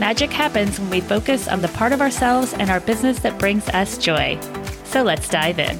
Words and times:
Magic 0.00 0.30
happens 0.30 0.78
when 0.78 0.90
we 0.90 1.00
focus 1.00 1.48
on 1.48 1.60
the 1.60 1.68
part 1.68 1.92
of 1.92 2.00
ourselves 2.00 2.52
and 2.54 2.70
our 2.70 2.78
business 2.78 3.18
that 3.18 3.36
brings 3.36 3.68
us 3.70 3.98
joy. 3.98 4.38
So 4.84 5.02
let's 5.02 5.28
dive 5.28 5.58
in. 5.58 5.76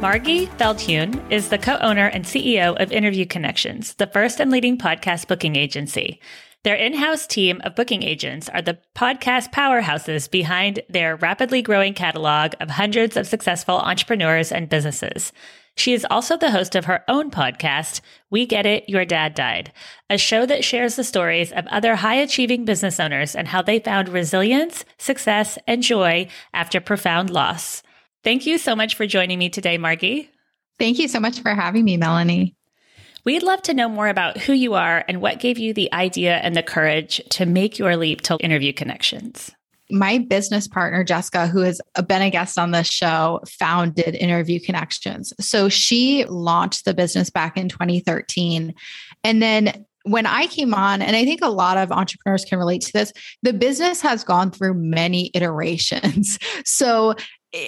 Margy 0.00 0.46
Feldhuhn 0.58 1.20
is 1.30 1.48
the 1.48 1.58
co 1.58 1.76
owner 1.78 2.06
and 2.06 2.24
CEO 2.24 2.80
of 2.80 2.92
Interview 2.92 3.26
Connections, 3.26 3.94
the 3.94 4.06
first 4.06 4.38
and 4.38 4.50
leading 4.52 4.78
podcast 4.78 5.26
booking 5.26 5.56
agency. 5.56 6.20
Their 6.64 6.76
in 6.76 6.94
house 6.94 7.26
team 7.26 7.60
of 7.62 7.74
booking 7.74 8.02
agents 8.02 8.48
are 8.48 8.62
the 8.62 8.78
podcast 8.96 9.52
powerhouses 9.52 10.30
behind 10.30 10.80
their 10.88 11.14
rapidly 11.14 11.60
growing 11.60 11.92
catalog 11.92 12.54
of 12.58 12.70
hundreds 12.70 13.18
of 13.18 13.26
successful 13.26 13.76
entrepreneurs 13.76 14.50
and 14.50 14.70
businesses. 14.70 15.30
She 15.76 15.92
is 15.92 16.06
also 16.08 16.38
the 16.38 16.52
host 16.52 16.74
of 16.74 16.86
her 16.86 17.04
own 17.06 17.30
podcast, 17.30 18.00
We 18.30 18.46
Get 18.46 18.64
It, 18.64 18.88
Your 18.88 19.04
Dad 19.04 19.34
Died, 19.34 19.72
a 20.08 20.16
show 20.16 20.46
that 20.46 20.64
shares 20.64 20.96
the 20.96 21.04
stories 21.04 21.52
of 21.52 21.66
other 21.66 21.96
high 21.96 22.14
achieving 22.14 22.64
business 22.64 22.98
owners 22.98 23.36
and 23.36 23.48
how 23.48 23.60
they 23.60 23.78
found 23.78 24.08
resilience, 24.08 24.86
success, 24.96 25.58
and 25.66 25.82
joy 25.82 26.28
after 26.54 26.80
profound 26.80 27.28
loss. 27.28 27.82
Thank 28.22 28.46
you 28.46 28.56
so 28.56 28.74
much 28.74 28.94
for 28.94 29.06
joining 29.06 29.38
me 29.38 29.50
today, 29.50 29.76
Margy. 29.76 30.30
Thank 30.78 30.98
you 30.98 31.08
so 31.08 31.20
much 31.20 31.40
for 31.40 31.54
having 31.54 31.84
me, 31.84 31.98
Melanie. 31.98 32.56
We'd 33.24 33.42
love 33.42 33.62
to 33.62 33.74
know 33.74 33.88
more 33.88 34.08
about 34.08 34.38
who 34.38 34.52
you 34.52 34.74
are 34.74 35.04
and 35.08 35.20
what 35.20 35.40
gave 35.40 35.58
you 35.58 35.72
the 35.72 35.92
idea 35.92 36.36
and 36.36 36.54
the 36.54 36.62
courage 36.62 37.20
to 37.30 37.46
make 37.46 37.78
your 37.78 37.96
leap 37.96 38.20
to 38.22 38.36
interview 38.40 38.72
connections 38.72 39.50
my 39.90 40.18
business 40.18 40.66
partner, 40.66 41.04
Jessica, 41.04 41.46
who 41.46 41.60
has 41.60 41.80
been 42.06 42.22
a 42.22 42.30
guest 42.30 42.58
on 42.58 42.70
this 42.70 42.88
show, 42.88 43.40
founded 43.46 44.14
Interview 44.14 44.58
Connections. 44.60 45.32
So 45.40 45.68
she 45.68 46.24
launched 46.24 46.84
the 46.84 46.94
business 46.94 47.30
back 47.30 47.56
in 47.56 47.68
2013. 47.68 48.74
And 49.22 49.42
then 49.42 49.84
when 50.04 50.26
I 50.26 50.46
came 50.46 50.74
on, 50.74 51.00
and 51.00 51.16
I 51.16 51.24
think 51.24 51.40
a 51.42 51.48
lot 51.48 51.76
of 51.76 51.90
entrepreneurs 51.90 52.44
can 52.44 52.58
relate 52.58 52.82
to 52.82 52.92
this, 52.92 53.12
the 53.42 53.52
business 53.52 54.00
has 54.02 54.24
gone 54.24 54.50
through 54.50 54.74
many 54.74 55.30
iterations. 55.34 56.38
So 56.66 57.14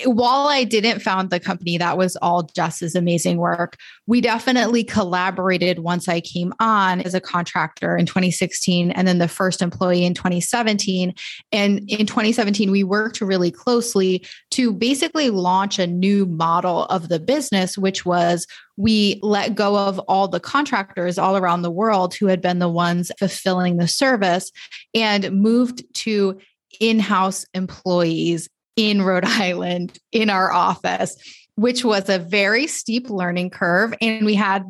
while 0.04 0.48
I 0.48 0.64
didn't 0.64 1.00
found 1.00 1.30
the 1.30 1.38
company, 1.38 1.78
that 1.78 1.96
was 1.96 2.16
all 2.16 2.44
Jess's 2.54 2.94
amazing 2.96 3.38
work. 3.38 3.76
We 4.06 4.20
definitely 4.20 4.82
collaborated 4.82 5.78
once 5.78 6.08
I 6.08 6.20
came 6.20 6.52
on 6.58 7.00
as 7.02 7.14
a 7.14 7.20
contractor 7.20 7.96
in 7.96 8.06
2016 8.06 8.90
and 8.90 9.06
then 9.06 9.18
the 9.18 9.28
first 9.28 9.62
employee 9.62 10.04
in 10.04 10.14
2017. 10.14 11.14
And 11.52 11.78
in 11.88 12.06
2017, 12.06 12.70
we 12.70 12.82
worked 12.82 13.20
really 13.20 13.50
closely 13.52 14.26
to 14.52 14.72
basically 14.72 15.30
launch 15.30 15.78
a 15.78 15.86
new 15.86 16.26
model 16.26 16.86
of 16.86 17.08
the 17.08 17.20
business, 17.20 17.78
which 17.78 18.04
was 18.04 18.46
we 18.76 19.20
let 19.22 19.54
go 19.54 19.76
of 19.78 19.98
all 20.00 20.26
the 20.26 20.40
contractors 20.40 21.16
all 21.16 21.36
around 21.36 21.62
the 21.62 21.70
world 21.70 22.14
who 22.14 22.26
had 22.26 22.40
been 22.40 22.58
the 22.58 22.68
ones 22.68 23.12
fulfilling 23.18 23.76
the 23.76 23.88
service 23.88 24.50
and 24.94 25.30
moved 25.30 25.84
to 25.94 26.38
in 26.80 26.98
house 26.98 27.46
employees 27.54 28.48
in 28.76 29.02
Rhode 29.02 29.24
Island 29.26 29.98
in 30.12 30.30
our 30.30 30.52
office, 30.52 31.16
which 31.56 31.84
was 31.84 32.08
a 32.08 32.18
very 32.18 32.66
steep 32.66 33.10
learning 33.10 33.50
curve. 33.50 33.94
And 34.00 34.24
we 34.24 34.34
had 34.34 34.64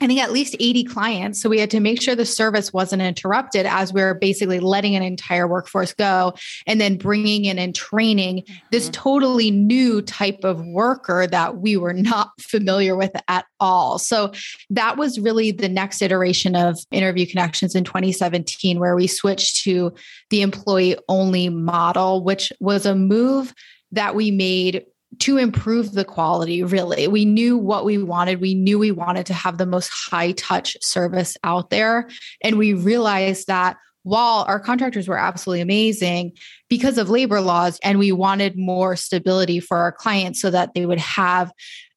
I 0.00 0.06
think 0.06 0.20
at 0.20 0.32
least 0.32 0.54
80 0.60 0.84
clients. 0.84 1.42
So 1.42 1.48
we 1.48 1.58
had 1.58 1.70
to 1.70 1.80
make 1.80 2.00
sure 2.00 2.14
the 2.14 2.24
service 2.24 2.72
wasn't 2.72 3.02
interrupted 3.02 3.66
as 3.66 3.92
we 3.92 4.00
are 4.00 4.14
basically 4.14 4.60
letting 4.60 4.94
an 4.94 5.02
entire 5.02 5.48
workforce 5.48 5.92
go 5.92 6.34
and 6.66 6.80
then 6.80 6.96
bringing 6.96 7.46
in 7.46 7.58
and 7.58 7.74
training 7.74 8.42
mm-hmm. 8.42 8.54
this 8.70 8.90
totally 8.92 9.50
new 9.50 10.00
type 10.02 10.44
of 10.44 10.64
worker 10.64 11.26
that 11.26 11.58
we 11.58 11.76
were 11.76 11.92
not 11.92 12.30
familiar 12.40 12.96
with 12.96 13.10
at 13.26 13.46
all. 13.58 13.98
So 13.98 14.32
that 14.70 14.96
was 14.96 15.18
really 15.18 15.50
the 15.50 15.68
next 15.68 16.00
iteration 16.00 16.54
of 16.54 16.78
Interview 16.92 17.26
Connections 17.26 17.74
in 17.74 17.82
2017, 17.82 18.78
where 18.78 18.94
we 18.94 19.08
switched 19.08 19.64
to 19.64 19.92
the 20.30 20.42
employee 20.42 20.96
only 21.08 21.48
model, 21.48 22.22
which 22.22 22.52
was 22.60 22.86
a 22.86 22.94
move 22.94 23.52
that 23.90 24.14
we 24.14 24.30
made 24.30 24.84
to 25.20 25.38
improve 25.38 25.92
the 25.92 26.04
quality, 26.04 26.62
really. 26.62 27.08
We 27.08 27.24
knew 27.24 27.56
what 27.56 27.84
we 27.84 27.98
wanted. 27.98 28.40
We 28.40 28.54
knew 28.54 28.78
we 28.78 28.90
wanted 28.90 29.26
to 29.26 29.34
have 29.34 29.58
the 29.58 29.66
most 29.66 29.88
high 29.88 30.32
touch 30.32 30.76
service 30.82 31.36
out 31.44 31.70
there. 31.70 32.08
And 32.42 32.58
we 32.58 32.74
realized 32.74 33.46
that 33.46 33.76
while 34.02 34.44
our 34.48 34.60
contractors 34.60 35.08
were 35.08 35.18
absolutely 35.18 35.60
amazing 35.60 36.32
because 36.68 36.98
of 36.98 37.10
labor 37.10 37.40
laws, 37.40 37.78
and 37.82 37.98
we 37.98 38.12
wanted 38.12 38.56
more 38.56 38.96
stability 38.96 39.60
for 39.60 39.78
our 39.78 39.92
clients 39.92 40.40
so 40.40 40.50
that 40.50 40.74
they 40.74 40.86
would 40.86 41.00
have 41.00 41.52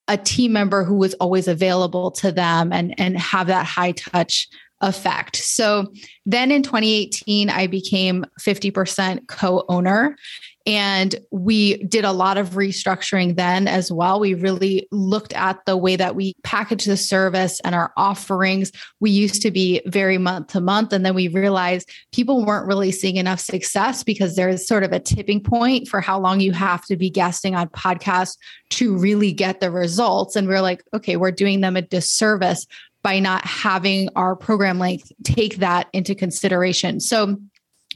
a 0.08 0.18
team 0.18 0.54
member 0.54 0.84
who 0.84 0.96
was 0.96 1.14
always 1.16 1.48
available 1.48 2.12
to 2.12 2.32
them 2.32 2.74
and, 2.74 3.00
and 3.00 3.18
have 3.18 3.48
that 3.48 3.66
high 3.66 3.92
touch 3.92 4.48
effect. 4.82 5.38
So 5.38 5.94
then 6.26 6.52
in 6.52 6.64
2018, 6.64 7.50
I 7.50 7.68
became 7.68 8.26
50% 8.40 9.28
co 9.28 9.64
owner. 9.70 10.18
And 10.66 11.16
we 11.32 11.84
did 11.84 12.06
a 12.06 12.12
lot 12.12 12.38
of 12.38 12.52
restructuring 12.52 13.36
then 13.36 13.68
as 13.68 13.92
well. 13.92 14.20
We 14.20 14.34
really 14.34 14.88
looked 14.92 15.34
at 15.34 15.60
the 15.66 15.76
way 15.76 15.96
that 15.96 16.16
we 16.16 16.36
package 16.44 16.86
the 16.86 16.98
service 16.98 17.60
and 17.62 17.74
our 17.74 17.92
offerings. 17.98 18.72
We 19.00 19.10
used 19.12 19.42
to 19.42 19.52
be 19.52 19.82
very 19.86 20.18
month 20.18 20.48
to 20.48 20.62
month. 20.62 20.94
And 20.94 21.06
then 21.06 21.16
we 21.16 21.28
realized 21.28 21.90
people 22.12 22.46
weren't 22.46 22.68
really 22.68 22.92
seeing 22.92 23.18
enough 23.18 23.40
success 23.40 24.04
because 24.04 24.36
there's 24.36 24.68
sort 24.68 24.84
of 24.84 24.92
a 24.92 25.00
tipping 25.00 25.42
point 25.42 25.88
for 25.88 26.02
how 26.02 26.20
long 26.20 26.40
you 26.40 26.52
have 26.52 26.86
to 26.86 26.96
be 26.96 27.10
guesting 27.10 27.56
on 27.56 27.70
podcasts 27.70 28.38
to 28.72 28.96
really 28.98 29.32
get 29.32 29.60
the 29.60 29.72
results. 29.72 30.36
And 30.36 30.48
we're 30.48 30.62
like, 30.62 30.84
okay, 30.94 31.18
we're 31.18 31.32
doing 31.32 31.62
them 31.62 31.76
a 31.76 31.82
disservice 31.82 32.68
by 33.04 33.20
not 33.20 33.44
having 33.46 34.10
our 34.16 34.36
program 34.36 34.78
length 34.78 35.12
take 35.24 35.58
that 35.58 35.88
into 35.92 36.14
consideration. 36.14 37.00
So 37.00 37.38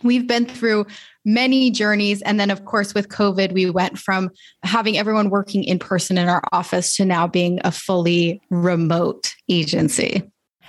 we've 0.03 0.27
been 0.27 0.45
through 0.45 0.87
many 1.25 1.71
journeys. 1.71 2.21
And 2.21 2.39
then, 2.39 2.51
of 2.51 2.65
course, 2.65 2.93
with 2.93 3.09
COVID, 3.09 3.51
we 3.51 3.69
went 3.69 3.97
from 3.97 4.29
having 4.63 4.97
everyone 4.97 5.29
working 5.29 5.63
in 5.63 5.79
person 5.79 6.17
in 6.17 6.29
our 6.29 6.43
office 6.51 6.95
to 6.97 7.05
now 7.05 7.27
being 7.27 7.59
a 7.63 7.71
fully 7.71 8.41
remote 8.49 9.33
agency. 9.49 10.23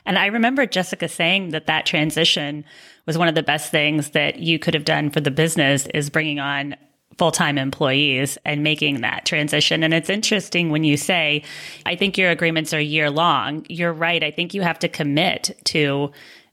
And 0.07 0.19
I 0.19 0.27
remember 0.27 0.67
Jessica 0.67 1.09
saying 1.09 1.51
that 1.51 1.67
that 1.67 1.85
transition 1.85 2.65
was 3.07 3.19
one 3.19 3.29
of 3.29 3.35
the 3.35 3.43
best 3.43 3.71
things 3.71 4.11
that 4.11 4.39
you 4.39 4.59
could 4.59 4.75
have 4.75 4.85
done 4.85 5.11
for 5.11 5.21
the 5.21 5.31
business 5.31 5.87
is 5.93 6.11
bringing 6.11 6.39
on 6.39 6.77
full-time 7.19 7.59
employees 7.59 8.37
and 8.45 8.63
making 8.63 9.01
that 9.01 9.25
transition. 9.25 9.83
And 9.83 9.95
it's 9.95 10.11
interesting 10.11 10.71
when 10.71 10.85
you 10.85 10.97
say, 10.97 11.43
I 11.87 11.97
think 11.97 12.19
your 12.19 12.31
agreements 12.31 12.75
are 12.75 12.81
year 12.81 13.11
long. 13.11 13.65
You're 13.69 13.93
right. 13.93 14.23
I 14.23 14.31
think 14.31 14.55
you 14.55 14.63
have 14.63 14.79
to 14.81 14.89
commit 14.89 15.59
to 15.65 16.13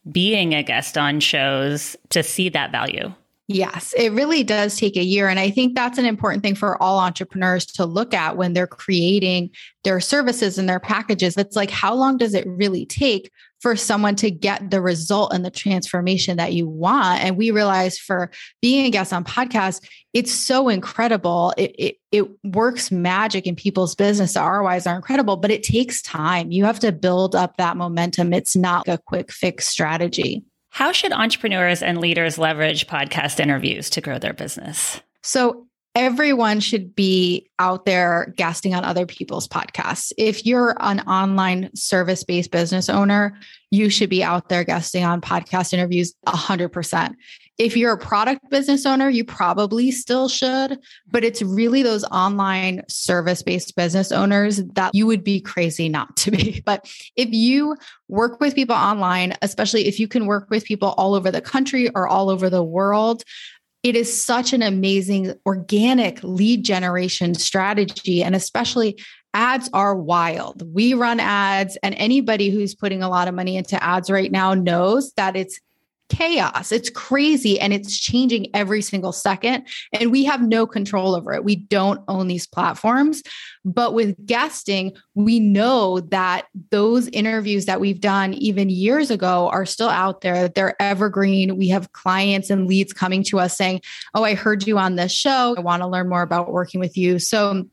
being 0.09 0.53
a 0.53 0.64
guest 0.64 0.97
on 0.97 1.20
shows 1.20 1.96
to 2.09 2.24
see 2.24 2.50
that 2.50 2.72
value. 2.72 3.14
Yes, 3.50 3.94
it 3.98 4.14
really 4.14 4.44
does 4.44 4.78
take 4.78 4.96
a 4.96 5.04
year. 5.04 5.28
And 5.28 5.38
I 5.38 5.50
think 5.50 5.76
that's 5.76 5.98
an 5.98 6.06
important 6.06 6.44
thing 6.44 6.56
for 6.56 6.81
all 6.81 7.00
entrepreneurs 7.00 7.66
to 7.66 7.86
look 7.86 8.14
at 8.14 8.38
when 8.38 8.54
they're 8.54 8.68
creating 8.68 9.50
their 9.84 10.00
services 10.00 10.58
and 10.58 10.70
their 10.70 10.80
packages. 10.80 11.36
It's 11.36 11.56
like, 11.56 11.70
how 11.70 11.94
long 11.94 12.18
does 12.18 12.34
it 12.36 12.48
really 12.48 12.86
take 12.86 13.30
for 13.59 13.76
someone 13.76 14.16
to 14.16 14.32
get 14.32 14.72
the 14.72 14.82
result 14.82 15.34
and 15.34 15.44
the 15.44 15.52
transformation 15.52 16.38
that 16.38 16.53
you 16.53 16.70
want? 16.70 17.22
And 17.22 17.36
we 17.36 17.52
realized 17.52 18.00
for 18.00 18.32
being 18.62 18.85
a 18.85 18.90
guest 18.90 19.12
on 19.12 19.26
podcast, 19.26 19.85
it's 20.14 20.32
so 20.32 20.70
incredible. 20.70 21.53
It, 21.58 21.76
it, 21.78 21.96
it 22.14 22.29
works 22.46 22.91
magic 22.91 23.46
in 23.46 23.58
people's 23.58 23.94
business. 23.94 24.35
The 24.35 24.41
ROIs 24.41 24.88
are 24.88 24.96
incredible, 24.96 25.35
but 25.35 25.52
it 25.52 25.64
takes 25.64 26.02
time. 26.02 26.53
You 26.53 26.64
have 26.64 26.79
to 26.79 26.94
build 26.94 27.35
up 27.35 27.58
that 27.58 27.76
momentum. 27.76 28.32
It's 28.32 28.56
not 28.56 28.88
a 28.88 28.97
quick 28.97 29.34
fix 29.34 29.67
strategy. 29.67 30.46
How 30.73 30.91
should 30.91 31.14
entrepreneurs 31.14 31.84
and 31.84 31.99
leaders 31.99 32.40
leverage 32.40 32.87
podcast 32.87 33.40
interviews 33.40 33.91
to 33.91 34.02
grow 34.02 34.17
their 34.17 34.34
business? 34.34 34.99
So, 35.22 35.67
everyone 35.95 36.59
should 36.59 36.95
be 36.95 37.49
out 37.59 37.85
there 37.85 38.34
guesting 38.35 38.73
on 38.73 38.84
other 38.84 39.05
people's 39.05 39.47
podcasts. 39.47 40.11
If 40.17 40.45
you're 40.45 40.75
an 40.79 41.01
online 41.01 41.69
service 41.75 42.23
based 42.23 42.51
business 42.51 42.90
owner, 42.90 43.37
you 43.69 43.90
should 43.90 44.09
be 44.09 44.23
out 44.23 44.49
there 44.49 44.63
guesting 44.63 45.03
on 45.03 45.22
podcast 45.22 45.73
interviews 45.73 46.13
100%. 46.28 47.13
If 47.59 47.78
you're 47.78 47.93
a 47.93 47.97
product 47.97 48.49
business 48.49 48.85
owner, 48.85 49.09
you 49.09 49.23
probably 49.23 49.91
still 49.91 50.28
should, 50.28 50.79
but 51.11 51.23
it's 51.23 51.43
really 51.43 51.84
those 51.84 52.03
online 52.05 52.81
service 52.90 53.43
based 53.43 53.75
business 53.75 54.11
owners 54.11 54.57
that 54.73 54.95
you 54.95 55.05
would 55.05 55.23
be 55.23 55.40
crazy 55.40 55.90
not 55.90 56.16
to 56.17 56.31
be. 56.31 56.63
But 56.66 56.90
if 57.16 57.29
you 57.31 57.75
work 58.07 58.40
with 58.40 58.55
people 58.55 58.75
online, 58.75 59.34
especially 59.43 59.85
if 59.87 59.99
you 59.99 60.07
can 60.07 60.25
work 60.25 60.49
with 60.49 60.63
people 60.63 60.95
all 60.97 61.13
over 61.13 61.29
the 61.29 61.41
country 61.41 61.90
or 61.93 62.07
all 62.07 62.29
over 62.29 62.49
the 62.49 62.63
world, 62.63 63.23
it 63.84 63.96
is 63.96 64.22
such 64.22 64.53
an 64.53 64.62
amazing 64.62 65.34
organic 65.46 66.24
lead 66.24 66.64
generation 66.64 67.35
strategy. 67.35 68.24
And 68.24 68.35
especially 68.35 68.97
ads 69.34 69.70
are 69.74 69.96
wild. 69.96 70.64
We 70.74 70.94
run 70.94 71.20
ads, 71.20 71.78
and 71.84 71.94
anybody 71.96 72.50
who's 72.50 72.76
putting 72.76 73.03
a 73.03 73.09
lot 73.09 73.28
of 73.28 73.35
money 73.35 73.58
into 73.58 73.82
ads 73.84 74.09
right 74.09 74.32
now 74.32 74.53
knows 74.53 75.12
that 75.14 75.35
it's 75.35 75.59
chaos. 76.09 76.72
It's 76.72 76.90
crazy 76.90 77.59
and 77.59 77.73
it's 77.73 77.97
changing 77.97 78.47
every 78.53 78.82
single 78.82 79.11
second. 79.11 79.67
And 79.94 80.11
we 80.11 80.23
have 80.26 80.41
no 80.41 80.67
control 80.67 81.16
over 81.16 81.34
it. 81.34 81.44
We 81.44 81.55
don't 81.55 82.02
own 82.08 82.28
these 82.28 82.47
platforms. 82.47 83.23
But 83.66 83.94
with 83.94 84.16
guesting, 84.26 84.94
we 85.16 85.40
know 85.40 86.02
that 86.02 86.47
those 86.72 87.08
interviews 87.09 87.66
that 87.66 87.79
we've 87.79 88.02
done 88.02 88.34
even 88.34 88.70
years 88.70 89.09
ago 89.09 89.50
are 89.50 89.66
still 89.66 89.90
out 89.90 90.22
there. 90.22 90.50
They're 90.50 90.82
evergreen. 90.82 91.58
We 91.58 91.70
have 91.70 91.94
clients 91.94 92.50
and 92.50 92.67
leads 92.67 92.94
coming 92.94 93.23
to 93.26 93.40
us 93.40 93.58
saying, 93.58 93.82
Oh, 94.14 94.23
I 94.23 94.35
heard 94.35 94.67
you 94.67 94.78
on 94.78 94.96
this 94.96 95.11
show. 95.11 95.55
I 95.58 95.61
want 95.61 95.82
to 95.82 95.88
learn 95.88 96.09
more 96.09 96.22
about 96.22 96.52
working 96.52 96.79
with 96.79 96.97
you. 96.97 97.20
So 97.20 97.66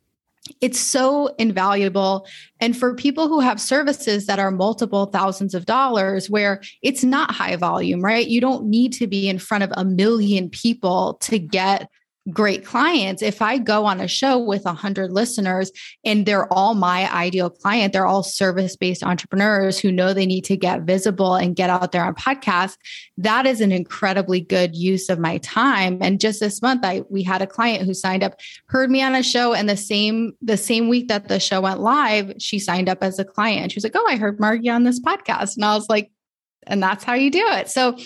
it's 0.60 0.80
so 0.80 1.28
invaluable. 1.38 2.26
And 2.60 2.76
for 2.76 2.94
people 2.94 3.28
who 3.28 3.40
have 3.40 3.60
services 3.60 4.26
that 4.26 4.38
are 4.38 4.50
multiple 4.50 5.06
thousands 5.06 5.54
of 5.54 5.66
dollars, 5.66 6.28
where 6.28 6.60
it's 6.82 7.04
not 7.04 7.30
high 7.32 7.56
volume, 7.56 8.02
right? 8.02 8.26
You 8.26 8.40
don't 8.40 8.64
need 8.66 8.92
to 8.94 9.06
be 9.06 9.28
in 9.28 9.38
front 9.38 9.64
of 9.64 9.72
a 9.74 9.84
million 9.84 10.48
people 10.50 11.14
to 11.22 11.38
get 11.38 11.88
great 12.30 12.64
clients 12.64 13.22
if 13.22 13.42
i 13.42 13.58
go 13.58 13.84
on 13.84 14.00
a 14.00 14.08
show 14.08 14.38
with 14.38 14.64
100 14.64 15.12
listeners 15.12 15.70
and 16.04 16.26
they're 16.26 16.52
all 16.52 16.74
my 16.74 17.12
ideal 17.14 17.50
client 17.50 17.92
they're 17.92 18.06
all 18.06 18.22
service 18.22 18.76
based 18.76 19.02
entrepreneurs 19.02 19.78
who 19.78 19.90
know 19.92 20.12
they 20.12 20.26
need 20.26 20.44
to 20.44 20.56
get 20.56 20.82
visible 20.82 21.34
and 21.34 21.56
get 21.56 21.70
out 21.70 21.92
there 21.92 22.04
on 22.04 22.14
podcasts 22.14 22.76
that 23.22 23.46
is 23.46 23.60
an 23.60 23.70
incredibly 23.70 24.40
good 24.40 24.74
use 24.74 25.10
of 25.10 25.18
my 25.18 25.36
time. 25.38 25.98
And 26.00 26.20
just 26.20 26.40
this 26.40 26.62
month 26.62 26.84
i 26.84 27.02
we 27.10 27.22
had 27.22 27.42
a 27.42 27.46
client 27.46 27.84
who 27.84 27.94
signed 27.94 28.22
up 28.22 28.40
heard 28.66 28.90
me 28.90 29.02
on 29.02 29.14
a 29.14 29.22
show 29.22 29.52
and 29.52 29.68
the 29.68 29.76
same 29.76 30.32
the 30.40 30.56
same 30.56 30.88
week 30.88 31.08
that 31.08 31.28
the 31.28 31.38
show 31.38 31.60
went 31.60 31.80
live 31.80 32.32
she 32.38 32.58
signed 32.58 32.88
up 32.88 33.02
as 33.02 33.18
a 33.18 33.24
client. 33.24 33.72
She 33.72 33.76
was 33.76 33.84
like 33.84 33.96
oh 33.96 34.06
i 34.08 34.16
heard 34.16 34.40
margy 34.40 34.68
on 34.68 34.84
this 34.84 35.00
podcast. 35.00 35.56
And 35.56 35.64
i 35.64 35.74
was 35.74 35.88
like 35.88 36.10
and 36.66 36.82
that's 36.82 37.04
how 37.04 37.14
you 37.14 37.30
do 37.30 37.44
it. 37.46 37.68
So 37.68 37.96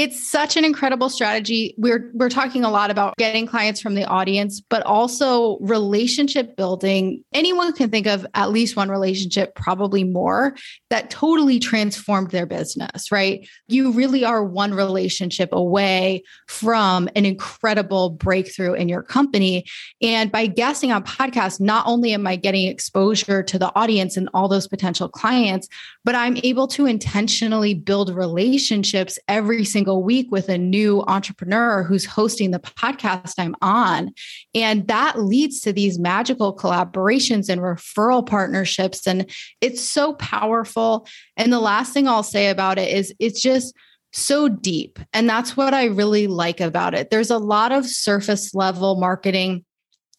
it's 0.00 0.26
such 0.26 0.56
an 0.56 0.64
incredible 0.64 1.10
strategy. 1.10 1.74
We're 1.76 2.10
we're 2.14 2.30
talking 2.30 2.64
a 2.64 2.70
lot 2.70 2.90
about 2.90 3.18
getting 3.18 3.46
clients 3.46 3.82
from 3.82 3.94
the 3.94 4.06
audience, 4.06 4.58
but 4.58 4.82
also 4.84 5.58
relationship 5.58 6.56
building. 6.56 7.22
Anyone 7.34 7.74
can 7.74 7.90
think 7.90 8.06
of 8.06 8.26
at 8.32 8.50
least 8.50 8.76
one 8.76 8.88
relationship, 8.88 9.54
probably 9.54 10.04
more, 10.04 10.56
that 10.88 11.10
totally 11.10 11.58
transformed 11.58 12.30
their 12.30 12.46
business, 12.46 13.12
right? 13.12 13.46
You 13.68 13.92
really 13.92 14.24
are 14.24 14.42
one 14.42 14.72
relationship 14.72 15.50
away 15.52 16.22
from 16.48 17.10
an 17.14 17.26
incredible 17.26 18.08
breakthrough 18.08 18.72
in 18.72 18.88
your 18.88 19.02
company. 19.02 19.66
And 20.00 20.32
by 20.32 20.46
guesting 20.46 20.92
on 20.92 21.04
podcasts, 21.04 21.60
not 21.60 21.86
only 21.86 22.14
am 22.14 22.26
I 22.26 22.36
getting 22.36 22.66
exposure 22.68 23.42
to 23.42 23.58
the 23.58 23.70
audience 23.76 24.16
and 24.16 24.30
all 24.32 24.48
those 24.48 24.66
potential 24.66 25.10
clients, 25.10 25.68
but 26.04 26.14
I'm 26.14 26.38
able 26.42 26.66
to 26.68 26.86
intentionally 26.86 27.74
build 27.74 28.14
relationships 28.14 29.18
every 29.28 29.64
single 29.64 30.02
week 30.02 30.30
with 30.30 30.48
a 30.48 30.58
new 30.58 31.02
entrepreneur 31.06 31.82
who's 31.82 32.06
hosting 32.06 32.50
the 32.50 32.60
podcast 32.60 33.34
I'm 33.38 33.54
on. 33.60 34.12
And 34.54 34.86
that 34.88 35.20
leads 35.20 35.60
to 35.60 35.72
these 35.72 35.98
magical 35.98 36.56
collaborations 36.56 37.48
and 37.48 37.60
referral 37.60 38.26
partnerships. 38.26 39.06
And 39.06 39.30
it's 39.60 39.82
so 39.82 40.14
powerful. 40.14 41.06
And 41.36 41.52
the 41.52 41.60
last 41.60 41.92
thing 41.92 42.08
I'll 42.08 42.22
say 42.22 42.48
about 42.48 42.78
it 42.78 42.92
is 42.92 43.14
it's 43.18 43.40
just, 43.40 43.74
so 44.12 44.48
deep. 44.48 44.98
And 45.12 45.28
that's 45.28 45.56
what 45.56 45.74
I 45.74 45.84
really 45.84 46.26
like 46.26 46.60
about 46.60 46.94
it. 46.94 47.10
There's 47.10 47.30
a 47.30 47.38
lot 47.38 47.72
of 47.72 47.86
surface 47.86 48.54
level 48.54 48.96
marketing 48.96 49.64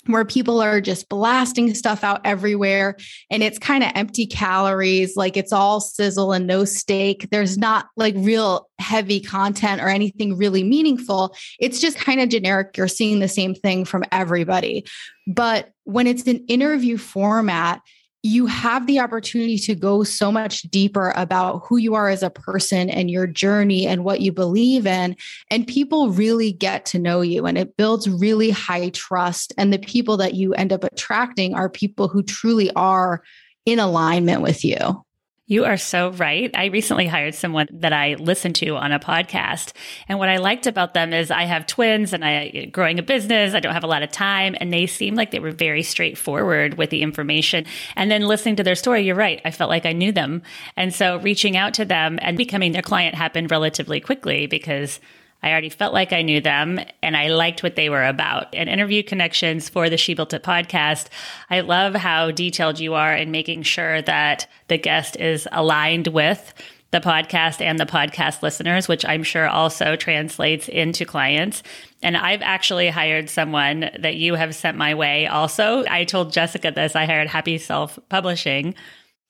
where 0.07 0.25
people 0.25 0.61
are 0.61 0.81
just 0.81 1.09
blasting 1.09 1.73
stuff 1.75 2.03
out 2.03 2.21
everywhere 2.25 2.95
and 3.29 3.43
it's 3.43 3.59
kind 3.59 3.83
of 3.83 3.91
empty 3.93 4.25
calories 4.25 5.15
like 5.15 5.37
it's 5.37 5.53
all 5.53 5.79
sizzle 5.79 6.33
and 6.33 6.47
no 6.47 6.65
steak. 6.65 7.29
There's 7.29 7.57
not 7.57 7.87
like 7.95 8.15
real 8.17 8.67
heavy 8.79 9.19
content 9.19 9.81
or 9.81 9.87
anything 9.87 10.37
really 10.37 10.63
meaningful. 10.63 11.35
It's 11.59 11.79
just 11.79 11.97
kind 11.97 12.19
of 12.19 12.29
generic. 12.29 12.75
You're 12.77 12.87
seeing 12.87 13.19
the 13.19 13.27
same 13.27 13.53
thing 13.53 13.85
from 13.85 14.03
everybody. 14.11 14.85
But 15.27 15.71
when 15.83 16.07
it's 16.07 16.25
an 16.27 16.45
interview 16.47 16.97
format 16.97 17.81
you 18.23 18.45
have 18.45 18.85
the 18.85 18.99
opportunity 18.99 19.57
to 19.57 19.73
go 19.73 20.03
so 20.03 20.31
much 20.31 20.61
deeper 20.63 21.11
about 21.15 21.63
who 21.65 21.77
you 21.77 21.95
are 21.95 22.07
as 22.07 22.21
a 22.21 22.29
person 22.29 22.89
and 22.89 23.09
your 23.09 23.25
journey 23.25 23.87
and 23.87 24.03
what 24.03 24.21
you 24.21 24.31
believe 24.31 24.85
in. 24.85 25.15
And 25.49 25.65
people 25.65 26.11
really 26.11 26.51
get 26.51 26.85
to 26.87 26.99
know 26.99 27.21
you 27.21 27.47
and 27.47 27.57
it 27.57 27.77
builds 27.77 28.07
really 28.07 28.51
high 28.51 28.89
trust. 28.89 29.53
And 29.57 29.73
the 29.73 29.79
people 29.79 30.17
that 30.17 30.35
you 30.35 30.53
end 30.53 30.71
up 30.71 30.83
attracting 30.83 31.55
are 31.55 31.69
people 31.69 32.07
who 32.07 32.21
truly 32.21 32.71
are 32.75 33.23
in 33.65 33.79
alignment 33.79 34.41
with 34.41 34.63
you. 34.63 35.03
You 35.51 35.65
are 35.65 35.75
so 35.75 36.11
right. 36.11 36.49
I 36.55 36.67
recently 36.67 37.07
hired 37.07 37.35
someone 37.35 37.67
that 37.73 37.91
I 37.91 38.13
listened 38.13 38.55
to 38.55 38.77
on 38.77 38.93
a 38.93 39.01
podcast. 39.01 39.73
And 40.07 40.17
what 40.17 40.29
I 40.29 40.37
liked 40.37 40.65
about 40.65 40.93
them 40.93 41.11
is 41.11 41.29
I 41.29 41.43
have 41.43 41.67
twins 41.67 42.13
and 42.13 42.23
I 42.23 42.69
growing 42.71 42.99
a 42.99 43.03
business. 43.03 43.53
I 43.53 43.59
don't 43.59 43.73
have 43.73 43.83
a 43.83 43.87
lot 43.87 44.01
of 44.01 44.09
time. 44.13 44.55
And 44.61 44.71
they 44.71 44.87
seemed 44.87 45.17
like 45.17 45.31
they 45.31 45.39
were 45.39 45.51
very 45.51 45.83
straightforward 45.83 46.75
with 46.75 46.89
the 46.89 47.01
information. 47.01 47.65
And 47.97 48.09
then 48.09 48.29
listening 48.29 48.55
to 48.55 48.63
their 48.63 48.75
story, 48.75 49.01
you're 49.01 49.13
right. 49.13 49.41
I 49.43 49.51
felt 49.51 49.69
like 49.69 49.85
I 49.85 49.91
knew 49.91 50.13
them. 50.13 50.41
And 50.77 50.95
so 50.95 51.17
reaching 51.17 51.57
out 51.57 51.73
to 51.73 51.83
them 51.83 52.17
and 52.21 52.37
becoming 52.37 52.71
their 52.71 52.81
client 52.81 53.15
happened 53.15 53.51
relatively 53.51 53.99
quickly 53.99 54.47
because 54.47 55.01
I 55.43 55.51
already 55.51 55.69
felt 55.69 55.93
like 55.93 56.13
I 56.13 56.21
knew 56.21 56.41
them 56.41 56.79
and 57.01 57.17
I 57.17 57.29
liked 57.29 57.63
what 57.63 57.75
they 57.75 57.89
were 57.89 58.05
about. 58.05 58.53
And 58.53 58.69
interview 58.69 59.03
connections 59.03 59.69
for 59.69 59.89
the 59.89 59.97
She 59.97 60.13
Built 60.13 60.33
It 60.33 60.43
podcast. 60.43 61.07
I 61.49 61.61
love 61.61 61.95
how 61.95 62.31
detailed 62.31 62.79
you 62.79 62.93
are 62.93 63.15
in 63.15 63.31
making 63.31 63.63
sure 63.63 64.01
that 64.03 64.47
the 64.67 64.77
guest 64.77 65.15
is 65.17 65.47
aligned 65.51 66.07
with 66.07 66.53
the 66.91 66.99
podcast 66.99 67.61
and 67.61 67.79
the 67.79 67.85
podcast 67.85 68.41
listeners, 68.41 68.87
which 68.87 69.05
I'm 69.05 69.23
sure 69.23 69.47
also 69.47 69.95
translates 69.95 70.67
into 70.67 71.05
clients. 71.05 71.63
And 72.03 72.17
I've 72.17 72.41
actually 72.41 72.89
hired 72.89 73.29
someone 73.29 73.89
that 73.99 74.15
you 74.15 74.35
have 74.35 74.53
sent 74.53 74.77
my 74.77 74.93
way 74.93 75.27
also. 75.27 75.85
I 75.89 76.03
told 76.03 76.33
Jessica 76.33 76.71
this. 76.71 76.95
I 76.95 77.05
hired 77.05 77.29
Happy 77.29 77.57
Self 77.57 77.97
Publishing 78.09 78.75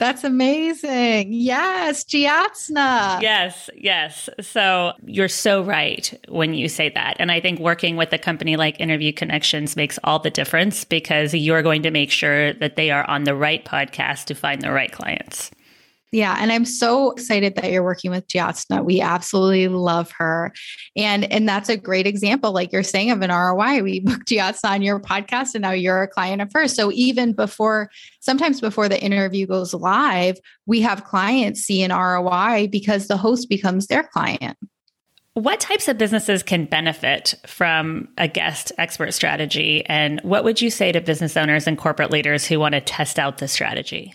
that's 0.01 0.23
amazing. 0.23 1.31
Yes, 1.31 2.03
Jyotsna. 2.05 3.21
Yes, 3.21 3.69
yes. 3.77 4.29
So 4.39 4.93
you're 5.05 5.27
so 5.27 5.61
right 5.61 6.19
when 6.27 6.55
you 6.55 6.69
say 6.69 6.89
that. 6.89 7.17
And 7.19 7.31
I 7.31 7.39
think 7.39 7.59
working 7.59 7.97
with 7.97 8.11
a 8.11 8.17
company 8.17 8.57
like 8.57 8.79
Interview 8.79 9.13
Connections 9.13 9.75
makes 9.75 9.99
all 10.03 10.17
the 10.17 10.31
difference 10.31 10.85
because 10.85 11.35
you're 11.35 11.61
going 11.61 11.83
to 11.83 11.91
make 11.91 12.09
sure 12.09 12.51
that 12.53 12.77
they 12.77 12.89
are 12.89 13.07
on 13.07 13.25
the 13.25 13.35
right 13.35 13.63
podcast 13.63 14.25
to 14.25 14.33
find 14.33 14.63
the 14.63 14.71
right 14.71 14.91
clients. 14.91 15.51
Yeah. 16.11 16.35
And 16.39 16.51
I'm 16.51 16.65
so 16.65 17.11
excited 17.11 17.55
that 17.55 17.71
you're 17.71 17.83
working 17.83 18.11
with 18.11 18.27
Jyotsna. 18.27 18.83
We 18.83 18.99
absolutely 18.99 19.69
love 19.69 20.11
her. 20.17 20.51
And, 20.97 21.31
and 21.31 21.47
that's 21.47 21.69
a 21.69 21.77
great 21.77 22.05
example, 22.05 22.51
like 22.51 22.73
you're 22.73 22.83
saying, 22.83 23.11
of 23.11 23.21
an 23.21 23.29
ROI. 23.29 23.81
We 23.81 23.99
booked 24.05 24.27
Jyotsna 24.27 24.71
on 24.71 24.81
your 24.81 24.99
podcast 24.99 25.55
and 25.55 25.61
now 25.61 25.71
you're 25.71 26.03
a 26.03 26.07
client 26.09 26.41
of 26.41 26.51
hers. 26.53 26.75
So 26.75 26.91
even 26.91 27.31
before, 27.31 27.89
sometimes 28.19 28.59
before 28.59 28.89
the 28.89 29.01
interview 29.01 29.47
goes 29.47 29.73
live, 29.73 30.37
we 30.65 30.81
have 30.81 31.05
clients 31.05 31.61
see 31.61 31.81
an 31.81 31.91
ROI 31.91 32.67
because 32.67 33.07
the 33.07 33.17
host 33.17 33.47
becomes 33.47 33.87
their 33.87 34.03
client. 34.03 34.57
What 35.33 35.61
types 35.61 35.87
of 35.87 35.97
businesses 35.97 36.43
can 36.43 36.65
benefit 36.65 37.35
from 37.47 38.09
a 38.17 38.27
guest 38.27 38.73
expert 38.77 39.13
strategy? 39.13 39.85
And 39.85 40.19
what 40.23 40.43
would 40.43 40.59
you 40.61 40.69
say 40.69 40.91
to 40.91 40.99
business 40.99 41.37
owners 41.37 41.67
and 41.67 41.77
corporate 41.77 42.11
leaders 42.11 42.45
who 42.45 42.59
want 42.59 42.73
to 42.73 42.81
test 42.81 43.17
out 43.17 43.37
the 43.37 43.47
strategy? 43.47 44.13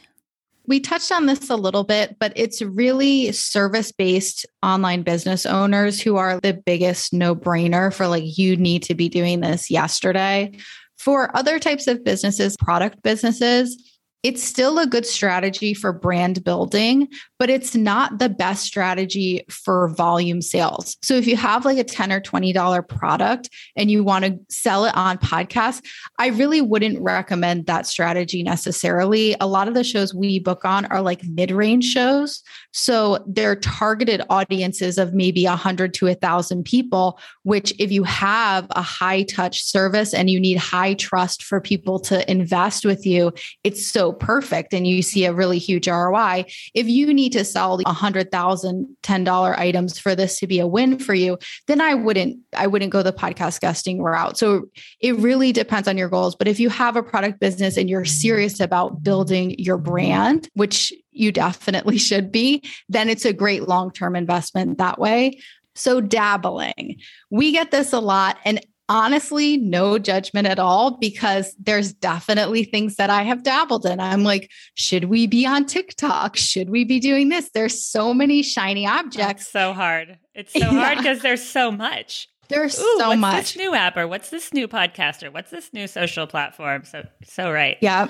We 0.66 0.80
touched 0.80 1.12
on 1.12 1.26
this 1.26 1.48
a 1.50 1.56
little 1.56 1.84
bit, 1.84 2.16
but 2.18 2.32
it's 2.34 2.60
really 2.62 3.32
service 3.32 3.92
based 3.92 4.46
online 4.62 5.02
business 5.02 5.46
owners 5.46 6.00
who 6.00 6.16
are 6.16 6.40
the 6.40 6.54
biggest 6.54 7.12
no 7.12 7.34
brainer 7.34 7.92
for 7.92 8.08
like, 8.08 8.38
you 8.38 8.56
need 8.56 8.82
to 8.84 8.94
be 8.94 9.08
doing 9.08 9.40
this 9.40 9.70
yesterday. 9.70 10.52
For 10.98 11.34
other 11.36 11.58
types 11.58 11.86
of 11.86 12.02
businesses, 12.02 12.56
product 12.56 13.02
businesses, 13.02 13.95
it's 14.26 14.42
still 14.42 14.80
a 14.80 14.88
good 14.88 15.06
strategy 15.06 15.72
for 15.72 15.92
brand 15.92 16.42
building, 16.42 17.06
but 17.38 17.48
it's 17.48 17.76
not 17.76 18.18
the 18.18 18.28
best 18.28 18.64
strategy 18.64 19.44
for 19.48 19.86
volume 19.90 20.42
sales. 20.42 20.96
So 21.00 21.14
if 21.14 21.28
you 21.28 21.36
have 21.36 21.64
like 21.64 21.78
a 21.78 21.84
10 21.84 22.10
or 22.10 22.20
$20 22.20 22.88
product 22.88 23.48
and 23.76 23.88
you 23.88 24.02
want 24.02 24.24
to 24.24 24.36
sell 24.48 24.84
it 24.84 24.96
on 24.96 25.18
podcasts, 25.18 25.80
I 26.18 26.30
really 26.30 26.60
wouldn't 26.60 27.00
recommend 27.00 27.66
that 27.66 27.86
strategy 27.86 28.42
necessarily. 28.42 29.36
A 29.38 29.46
lot 29.46 29.68
of 29.68 29.74
the 29.74 29.84
shows 29.84 30.12
we 30.12 30.40
book 30.40 30.64
on 30.64 30.86
are 30.86 31.02
like 31.02 31.22
mid-range 31.22 31.84
shows. 31.84 32.42
So 32.76 33.24
they're 33.26 33.56
targeted 33.56 34.20
audiences 34.28 34.98
of 34.98 35.14
maybe 35.14 35.46
100 35.46 35.94
to 35.94 36.04
1,000 36.04 36.62
people, 36.62 37.18
which 37.42 37.72
if 37.78 37.90
you 37.90 38.04
have 38.04 38.66
a 38.70 38.82
high 38.82 39.22
touch 39.22 39.62
service 39.62 40.12
and 40.12 40.28
you 40.28 40.38
need 40.38 40.58
high 40.58 40.92
trust 40.92 41.42
for 41.42 41.58
people 41.58 41.98
to 42.00 42.30
invest 42.30 42.84
with 42.84 43.06
you, 43.06 43.32
it's 43.64 43.86
so 43.86 44.12
perfect 44.12 44.74
and 44.74 44.86
you 44.86 45.00
see 45.00 45.24
a 45.24 45.32
really 45.32 45.58
huge 45.58 45.88
ROI. 45.88 46.44
If 46.74 46.86
you 46.86 47.14
need 47.14 47.32
to 47.32 47.46
sell 47.46 47.80
a 47.86 47.92
hundred 47.94 48.30
thousand 48.30 48.94
$10 49.02 49.58
items 49.58 49.98
for 49.98 50.14
this 50.14 50.38
to 50.40 50.46
be 50.46 50.60
a 50.60 50.66
win 50.66 50.98
for 50.98 51.14
you, 51.14 51.38
then 51.68 51.80
I 51.80 51.94
wouldn't, 51.94 52.38
I 52.54 52.66
wouldn't 52.66 52.92
go 52.92 53.02
the 53.02 53.10
podcast 53.10 53.60
guesting 53.60 54.02
route. 54.02 54.36
So 54.36 54.68
it 55.00 55.16
really 55.16 55.50
depends 55.50 55.88
on 55.88 55.96
your 55.96 56.10
goals. 56.10 56.36
But 56.36 56.46
if 56.46 56.60
you 56.60 56.68
have 56.68 56.94
a 56.94 57.02
product 57.02 57.40
business 57.40 57.78
and 57.78 57.88
you're 57.88 58.04
serious 58.04 58.60
about 58.60 59.02
building 59.02 59.58
your 59.58 59.78
brand, 59.78 60.50
which 60.52 60.92
you 61.16 61.32
definitely 61.32 61.98
should 62.08 62.30
be, 62.30 62.62
then 62.88 63.08
it's 63.08 63.24
a 63.24 63.32
great 63.32 63.68
long 63.68 63.90
term 63.90 64.16
investment 64.16 64.78
that 64.78 64.98
way. 64.98 65.40
So, 65.74 66.00
dabbling, 66.00 66.96
we 67.30 67.52
get 67.52 67.70
this 67.70 67.92
a 67.92 68.00
lot. 68.00 68.38
And 68.44 68.60
honestly, 68.88 69.56
no 69.56 69.98
judgment 69.98 70.46
at 70.46 70.58
all 70.58 70.92
because 70.92 71.54
there's 71.58 71.92
definitely 71.92 72.64
things 72.64 72.96
that 72.96 73.10
I 73.10 73.22
have 73.22 73.42
dabbled 73.42 73.84
in. 73.84 74.00
I'm 74.00 74.22
like, 74.22 74.50
should 74.74 75.04
we 75.04 75.26
be 75.26 75.46
on 75.46 75.66
TikTok? 75.66 76.36
Should 76.36 76.70
we 76.70 76.84
be 76.84 77.00
doing 77.00 77.28
this? 77.28 77.50
There's 77.50 77.84
so 77.84 78.14
many 78.14 78.42
shiny 78.42 78.86
objects. 78.86 79.44
That's 79.44 79.52
so 79.52 79.72
hard. 79.72 80.18
It's 80.34 80.52
so 80.52 80.58
yeah. 80.70 80.70
hard 80.70 80.98
because 80.98 81.20
there's 81.20 81.46
so 81.46 81.70
much. 81.70 82.28
There's 82.48 82.78
Ooh, 82.78 82.98
so 82.98 83.08
what's 83.08 83.20
much. 83.20 83.54
This 83.54 83.56
new 83.56 83.74
app 83.74 83.96
or 83.96 84.06
what's 84.06 84.30
this 84.30 84.52
new 84.52 84.68
podcaster? 84.68 85.32
What's 85.32 85.50
this 85.50 85.72
new 85.72 85.86
social 85.88 86.26
platform? 86.26 86.84
So 86.84 87.04
so 87.24 87.50
right. 87.50 87.76
Yeah. 87.80 88.08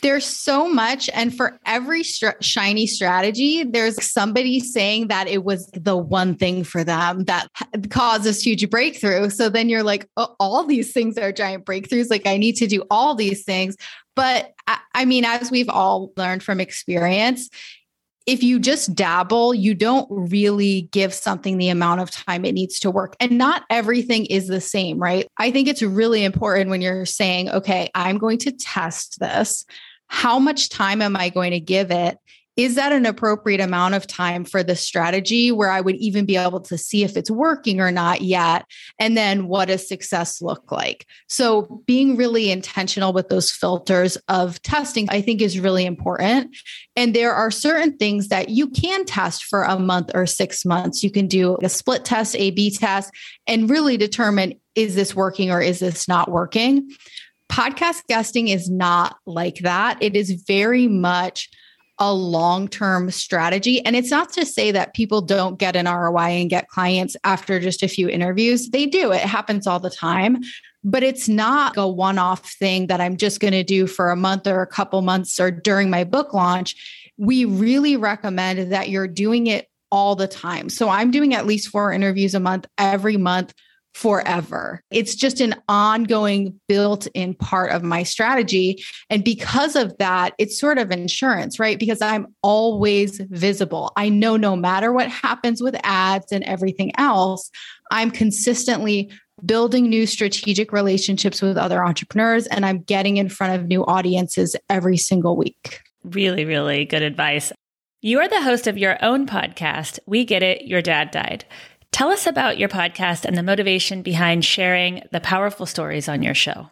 There's 0.00 0.24
so 0.24 0.68
much. 0.68 1.10
And 1.12 1.36
for 1.36 1.58
every 1.66 2.02
shiny 2.02 2.86
strategy, 2.86 3.64
there's 3.64 4.02
somebody 4.04 4.60
saying 4.60 5.08
that 5.08 5.28
it 5.28 5.44
was 5.44 5.66
the 5.72 5.96
one 5.96 6.36
thing 6.36 6.64
for 6.64 6.84
them 6.84 7.24
that 7.24 7.48
caused 7.90 8.24
this 8.24 8.42
huge 8.42 8.68
breakthrough. 8.70 9.30
So 9.30 9.48
then 9.48 9.68
you're 9.68 9.82
like, 9.82 10.08
oh, 10.16 10.34
all 10.38 10.64
these 10.64 10.92
things 10.92 11.18
are 11.18 11.32
giant 11.32 11.64
breakthroughs. 11.64 12.10
Like, 12.10 12.26
I 12.26 12.36
need 12.36 12.56
to 12.56 12.66
do 12.66 12.84
all 12.90 13.14
these 13.14 13.44
things. 13.44 13.76
But 14.14 14.52
I, 14.66 14.78
I 14.94 15.04
mean, 15.04 15.24
as 15.24 15.50
we've 15.50 15.68
all 15.68 16.12
learned 16.16 16.42
from 16.42 16.60
experience, 16.60 17.48
if 18.28 18.42
you 18.42 18.58
just 18.58 18.94
dabble, 18.94 19.54
you 19.54 19.74
don't 19.74 20.06
really 20.10 20.82
give 20.92 21.14
something 21.14 21.56
the 21.56 21.70
amount 21.70 22.02
of 22.02 22.10
time 22.10 22.44
it 22.44 22.52
needs 22.52 22.78
to 22.80 22.90
work. 22.90 23.16
And 23.20 23.38
not 23.38 23.64
everything 23.70 24.26
is 24.26 24.48
the 24.48 24.60
same, 24.60 24.98
right? 24.98 25.26
I 25.38 25.50
think 25.50 25.66
it's 25.66 25.80
really 25.80 26.24
important 26.24 26.68
when 26.68 26.82
you're 26.82 27.06
saying, 27.06 27.48
okay, 27.48 27.88
I'm 27.94 28.18
going 28.18 28.36
to 28.40 28.52
test 28.52 29.18
this. 29.18 29.64
How 30.08 30.38
much 30.38 30.68
time 30.68 31.00
am 31.00 31.16
I 31.16 31.30
going 31.30 31.52
to 31.52 31.60
give 31.60 31.90
it? 31.90 32.18
Is 32.58 32.74
that 32.74 32.90
an 32.90 33.06
appropriate 33.06 33.60
amount 33.60 33.94
of 33.94 34.04
time 34.04 34.44
for 34.44 34.64
the 34.64 34.74
strategy 34.74 35.52
where 35.52 35.70
I 35.70 35.80
would 35.80 35.94
even 35.94 36.26
be 36.26 36.36
able 36.36 36.58
to 36.62 36.76
see 36.76 37.04
if 37.04 37.16
it's 37.16 37.30
working 37.30 37.80
or 37.80 37.92
not 37.92 38.20
yet? 38.20 38.66
And 38.98 39.16
then 39.16 39.46
what 39.46 39.68
does 39.68 39.86
success 39.86 40.42
look 40.42 40.72
like? 40.72 41.06
So, 41.28 41.82
being 41.86 42.16
really 42.16 42.50
intentional 42.50 43.12
with 43.12 43.28
those 43.28 43.52
filters 43.52 44.16
of 44.26 44.60
testing, 44.62 45.08
I 45.08 45.20
think 45.20 45.40
is 45.40 45.60
really 45.60 45.86
important. 45.86 46.56
And 46.96 47.14
there 47.14 47.32
are 47.32 47.52
certain 47.52 47.96
things 47.96 48.26
that 48.28 48.48
you 48.48 48.68
can 48.68 49.04
test 49.04 49.44
for 49.44 49.62
a 49.62 49.78
month 49.78 50.10
or 50.12 50.26
six 50.26 50.64
months. 50.64 51.04
You 51.04 51.12
can 51.12 51.28
do 51.28 51.56
a 51.62 51.68
split 51.68 52.04
test, 52.04 52.34
A 52.34 52.50
B 52.50 52.72
test, 52.72 53.14
and 53.46 53.70
really 53.70 53.96
determine 53.96 54.54
is 54.74 54.96
this 54.96 55.14
working 55.14 55.52
or 55.52 55.60
is 55.60 55.78
this 55.78 56.08
not 56.08 56.28
working? 56.28 56.90
Podcast 57.48 58.02
guesting 58.08 58.48
is 58.48 58.68
not 58.68 59.16
like 59.26 59.58
that. 59.58 60.02
It 60.02 60.16
is 60.16 60.42
very 60.46 60.88
much 60.88 61.48
a 61.98 62.12
long 62.12 62.68
term 62.68 63.10
strategy. 63.10 63.84
And 63.84 63.96
it's 63.96 64.10
not 64.10 64.32
to 64.32 64.46
say 64.46 64.70
that 64.70 64.94
people 64.94 65.20
don't 65.20 65.58
get 65.58 65.76
an 65.76 65.86
ROI 65.86 66.40
and 66.40 66.50
get 66.50 66.68
clients 66.68 67.16
after 67.24 67.58
just 67.58 67.82
a 67.82 67.88
few 67.88 68.08
interviews. 68.08 68.70
They 68.70 68.86
do, 68.86 69.12
it 69.12 69.22
happens 69.22 69.66
all 69.66 69.80
the 69.80 69.90
time. 69.90 70.38
But 70.84 71.02
it's 71.02 71.28
not 71.28 71.76
a 71.76 71.88
one 71.88 72.18
off 72.18 72.52
thing 72.52 72.86
that 72.86 73.00
I'm 73.00 73.16
just 73.16 73.40
going 73.40 73.52
to 73.52 73.64
do 73.64 73.86
for 73.86 74.10
a 74.10 74.16
month 74.16 74.46
or 74.46 74.62
a 74.62 74.66
couple 74.66 75.02
months 75.02 75.40
or 75.40 75.50
during 75.50 75.90
my 75.90 76.04
book 76.04 76.32
launch. 76.32 77.10
We 77.16 77.44
really 77.44 77.96
recommend 77.96 78.72
that 78.72 78.88
you're 78.88 79.08
doing 79.08 79.48
it 79.48 79.68
all 79.90 80.14
the 80.14 80.28
time. 80.28 80.68
So 80.68 80.88
I'm 80.88 81.10
doing 81.10 81.34
at 81.34 81.46
least 81.46 81.68
four 81.68 81.92
interviews 81.92 82.34
a 82.34 82.40
month 82.40 82.66
every 82.78 83.16
month 83.16 83.54
forever. 83.98 84.80
It's 84.92 85.16
just 85.16 85.40
an 85.40 85.56
ongoing 85.68 86.60
built 86.68 87.08
in 87.14 87.34
part 87.34 87.72
of 87.72 87.82
my 87.82 88.04
strategy. 88.04 88.80
And 89.10 89.24
because 89.24 89.74
of 89.74 89.98
that, 89.98 90.34
it's 90.38 90.58
sort 90.58 90.78
of 90.78 90.92
insurance, 90.92 91.58
right? 91.58 91.80
Because 91.80 92.00
I'm 92.00 92.28
always 92.44 93.18
visible. 93.18 93.92
I 93.96 94.08
know 94.08 94.36
no 94.36 94.54
matter 94.54 94.92
what 94.92 95.08
happens 95.08 95.60
with 95.60 95.74
ads 95.82 96.30
and 96.30 96.44
everything 96.44 96.92
else, 96.96 97.50
I'm 97.90 98.12
consistently 98.12 99.10
building 99.44 99.88
new 99.88 100.06
strategic 100.06 100.72
relationships 100.72 101.42
with 101.42 101.56
other 101.56 101.84
entrepreneurs 101.84 102.46
and 102.46 102.64
I'm 102.64 102.82
getting 102.82 103.16
in 103.16 103.28
front 103.28 103.60
of 103.60 103.66
new 103.66 103.84
audiences 103.84 104.54
every 104.70 104.96
single 104.96 105.36
week. 105.36 105.80
Really, 106.04 106.44
really 106.44 106.84
good 106.84 107.02
advice. 107.02 107.52
You 108.00 108.20
are 108.20 108.28
the 108.28 108.42
host 108.42 108.68
of 108.68 108.78
your 108.78 108.96
own 109.04 109.26
podcast, 109.26 109.98
We 110.06 110.24
Get 110.24 110.44
It, 110.44 110.62
Your 110.62 110.82
Dad 110.82 111.10
Died. 111.10 111.44
Tell 111.92 112.10
us 112.10 112.26
about 112.26 112.58
your 112.58 112.68
podcast 112.68 113.24
and 113.24 113.36
the 113.36 113.42
motivation 113.42 114.02
behind 114.02 114.44
sharing 114.44 115.02
the 115.10 115.20
powerful 115.20 115.66
stories 115.66 116.08
on 116.08 116.22
your 116.22 116.34
show. 116.34 116.70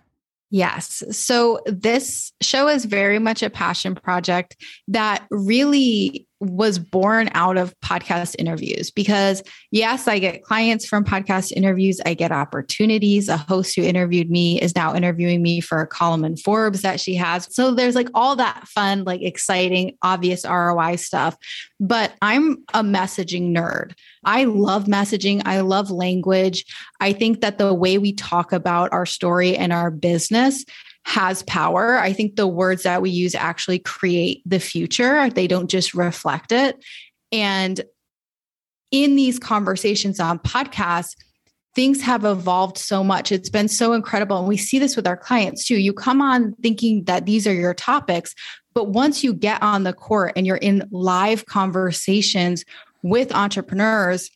Yes. 0.50 1.02
So 1.11 1.61
this 1.66 2.32
show 2.40 2.68
is 2.68 2.85
very 2.85 3.18
much 3.18 3.42
a 3.42 3.50
passion 3.50 3.94
project 3.94 4.56
that 4.88 5.26
really 5.30 6.28
was 6.40 6.78
born 6.78 7.31
out 7.33 7.57
of 7.57 7.75
podcast 7.81 8.37
interviews 8.38 8.90
because 8.90 9.43
yes, 9.71 10.07
I 10.07 10.19
get 10.19 10.43
clients 10.43 10.87
from 10.87 11.05
podcast 11.05 11.52
interviews. 11.52 12.00
I 12.05 12.14
get 12.14 12.31
opportunities. 12.31 13.28
A 13.28 13.37
host 13.37 13.75
who 13.75 13.83
interviewed 13.83 14.31
me 14.31 14.61
is 14.61 14.75
now 14.75 14.95
interviewing 14.95 15.43
me 15.43 15.61
for 15.61 15.81
a 15.81 15.87
column 15.87 16.25
in 16.25 16.37
Forbes 16.37 16.83
that 16.83 17.00
she 17.00 17.14
has. 17.14 17.52
So 17.55 17.75
there's 17.75 17.95
like 17.95 18.09
all 18.12 18.37
that 18.37 18.69
fun, 18.69 19.05
like 19.05 19.23
exciting, 19.23 19.97
obvious 20.02 20.45
ROI 20.45 20.97
stuff. 20.97 21.37
But 21.81 22.14
I'm 22.21 22.59
a 22.75 22.83
messaging 22.83 23.57
nerd. 23.57 23.93
I 24.25 24.45
love 24.45 24.85
messaging. 24.85 25.43
I 25.47 25.61
love 25.61 25.90
language. 25.90 26.64
I 27.00 27.12
think 27.12 27.40
that 27.40 27.59
the 27.59 27.73
way 27.73 27.97
we 27.97 28.12
talk 28.12 28.52
about 28.52 28.93
our 28.93 29.07
story 29.07 29.57
and 29.57 29.73
our 29.73 29.90
business 29.90 30.64
has 31.06 31.44
power. 31.44 31.98
I 31.98 32.12
think 32.12 32.34
the 32.34 32.48
words 32.48 32.82
that 32.82 33.00
we 33.00 33.10
use 33.10 33.36
actually 33.36 33.78
create 33.78 34.42
the 34.44 34.58
future, 34.58 35.30
they 35.30 35.46
don't 35.46 35.70
just 35.70 35.94
reflect 35.94 36.50
it. 36.50 36.84
And 37.30 37.80
in 38.90 39.14
these 39.14 39.38
conversations 39.38 40.18
on 40.18 40.40
podcasts, 40.40 41.16
things 41.76 42.02
have 42.02 42.25
evolved 42.25 42.76
so 42.76 43.04
much. 43.04 43.30
It's 43.30 43.48
been 43.48 43.68
so 43.68 43.92
incredible. 43.92 44.38
And 44.38 44.48
we 44.48 44.56
see 44.56 44.80
this 44.80 44.96
with 44.96 45.06
our 45.06 45.16
clients 45.16 45.64
too. 45.64 45.76
You 45.76 45.92
come 45.92 46.20
on 46.20 46.54
thinking 46.60 47.04
that 47.04 47.25
these 47.25 47.46
are 47.46 47.54
your 47.54 47.75
topics, 47.75 48.34
but 48.75 48.88
once 48.88 49.22
you 49.22 49.32
get 49.32 49.62
on 49.62 49.84
the 49.84 49.92
court 49.92 50.32
and 50.34 50.44
you're 50.44 50.56
in 50.56 50.88
live 50.90 51.46
conversations 51.46 52.64
with 53.02 53.32
entrepreneurs, 53.32 54.28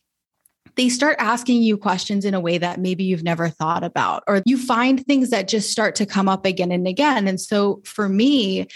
they 0.75 0.89
start 0.89 1.15
asking 1.19 1.61
you 1.61 1.77
questions 1.77 2.25
in 2.25 2.33
a 2.33 2.39
way 2.39 2.57
that 2.57 2.79
maybe 2.79 3.03
you've 3.03 3.23
never 3.23 3.49
thought 3.49 3.83
about, 3.83 4.23
or 4.27 4.41
you 4.45 4.57
find 4.57 5.05
things 5.05 5.29
that 5.29 5.47
just 5.47 5.71
start 5.71 5.95
to 5.95 6.05
come 6.05 6.29
up 6.29 6.45
again 6.45 6.71
and 6.71 6.87
again. 6.87 7.27
And 7.27 7.39
so 7.39 7.81
for 7.85 8.07
me, 8.07 8.67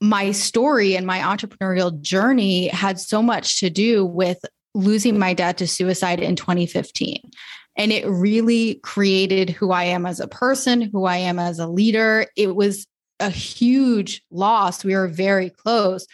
my 0.00 0.30
story 0.30 0.96
and 0.96 1.06
my 1.06 1.18
entrepreneurial 1.18 2.00
journey 2.00 2.68
had 2.68 3.00
so 3.00 3.22
much 3.22 3.60
to 3.60 3.70
do 3.70 4.04
with 4.04 4.38
losing 4.74 5.18
my 5.18 5.34
dad 5.34 5.58
to 5.58 5.66
suicide 5.66 6.20
in 6.20 6.36
2015. 6.36 7.18
And 7.76 7.92
it 7.92 8.06
really 8.06 8.76
created 8.82 9.50
who 9.50 9.70
I 9.70 9.84
am 9.84 10.06
as 10.06 10.20
a 10.20 10.28
person, 10.28 10.82
who 10.82 11.04
I 11.04 11.16
am 11.16 11.38
as 11.38 11.58
a 11.58 11.68
leader. 11.68 12.26
It 12.36 12.54
was 12.54 12.86
a 13.20 13.30
huge 13.30 14.22
loss. 14.30 14.84
We 14.84 14.94
were 14.94 15.08
very 15.08 15.50
close 15.50 16.06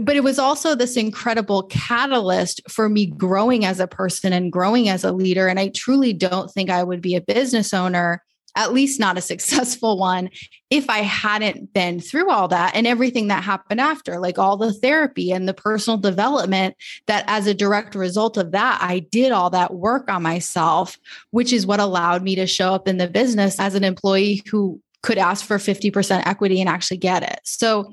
but 0.00 0.16
it 0.16 0.24
was 0.24 0.38
also 0.38 0.74
this 0.74 0.96
incredible 0.96 1.64
catalyst 1.64 2.60
for 2.68 2.88
me 2.88 3.06
growing 3.06 3.64
as 3.64 3.78
a 3.78 3.86
person 3.86 4.32
and 4.32 4.52
growing 4.52 4.88
as 4.88 5.04
a 5.04 5.12
leader. 5.12 5.46
And 5.46 5.60
I 5.60 5.68
truly 5.68 6.12
don't 6.12 6.50
think 6.50 6.68
I 6.68 6.82
would 6.82 7.00
be 7.00 7.14
a 7.14 7.20
business 7.20 7.72
owner, 7.72 8.22
at 8.56 8.72
least 8.72 8.98
not 8.98 9.16
a 9.16 9.20
successful 9.32 9.96
one, 9.96 10.30
if 10.68 10.90
I 10.90 10.98
hadn't 10.98 11.72
been 11.72 12.00
through 12.00 12.28
all 12.28 12.48
that 12.48 12.74
and 12.74 12.88
everything 12.88 13.28
that 13.28 13.44
happened 13.44 13.80
after, 13.80 14.18
like 14.18 14.36
all 14.36 14.56
the 14.56 14.72
therapy 14.72 15.30
and 15.30 15.48
the 15.48 15.54
personal 15.54 15.96
development. 15.96 16.74
That 17.06 17.24
as 17.28 17.46
a 17.46 17.54
direct 17.54 17.94
result 17.94 18.36
of 18.36 18.50
that, 18.50 18.80
I 18.82 18.98
did 18.98 19.30
all 19.30 19.50
that 19.50 19.74
work 19.74 20.10
on 20.10 20.24
myself, 20.24 20.98
which 21.30 21.52
is 21.52 21.66
what 21.66 21.78
allowed 21.78 22.22
me 22.22 22.34
to 22.34 22.48
show 22.48 22.74
up 22.74 22.88
in 22.88 22.96
the 22.96 23.08
business 23.08 23.60
as 23.60 23.76
an 23.76 23.84
employee 23.84 24.42
who 24.50 24.80
could 25.04 25.18
ask 25.18 25.44
for 25.44 25.58
50% 25.58 26.26
equity 26.26 26.60
and 26.60 26.68
actually 26.68 26.96
get 26.96 27.22
it. 27.22 27.38
So, 27.44 27.92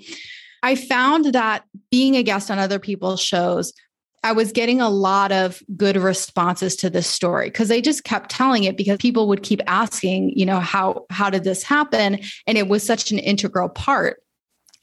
I 0.64 0.76
found 0.76 1.26
that 1.34 1.64
being 1.90 2.16
a 2.16 2.24
guest 2.24 2.52
on 2.52 2.60
other 2.60 2.80
people's 2.80 3.22
shows, 3.22 3.74
I 4.24 4.34
was 4.34 4.52
getting 4.52 4.80
a 4.80 4.90
lot 4.90 5.32
of 5.32 5.64
good 5.76 5.98
responses 5.98 6.76
to 6.78 6.90
this 6.90 7.08
story 7.08 7.48
because 7.48 7.70
they 7.70 7.82
just 7.82 8.04
kept 8.04 8.30
telling 8.30 8.66
it 8.66 8.78
because 8.78 8.98
people 8.98 9.28
would 9.28 9.42
keep 9.42 9.62
asking, 9.66 10.38
you 10.38 10.46
know, 10.46 10.60
how 10.60 11.06
how 11.10 11.30
did 11.30 11.44
this 11.44 11.64
happen? 11.64 12.20
And 12.46 12.58
it 12.58 12.68
was 12.68 12.84
such 12.84 13.12
an 13.12 13.18
integral 13.18 13.70
part. 13.70 14.22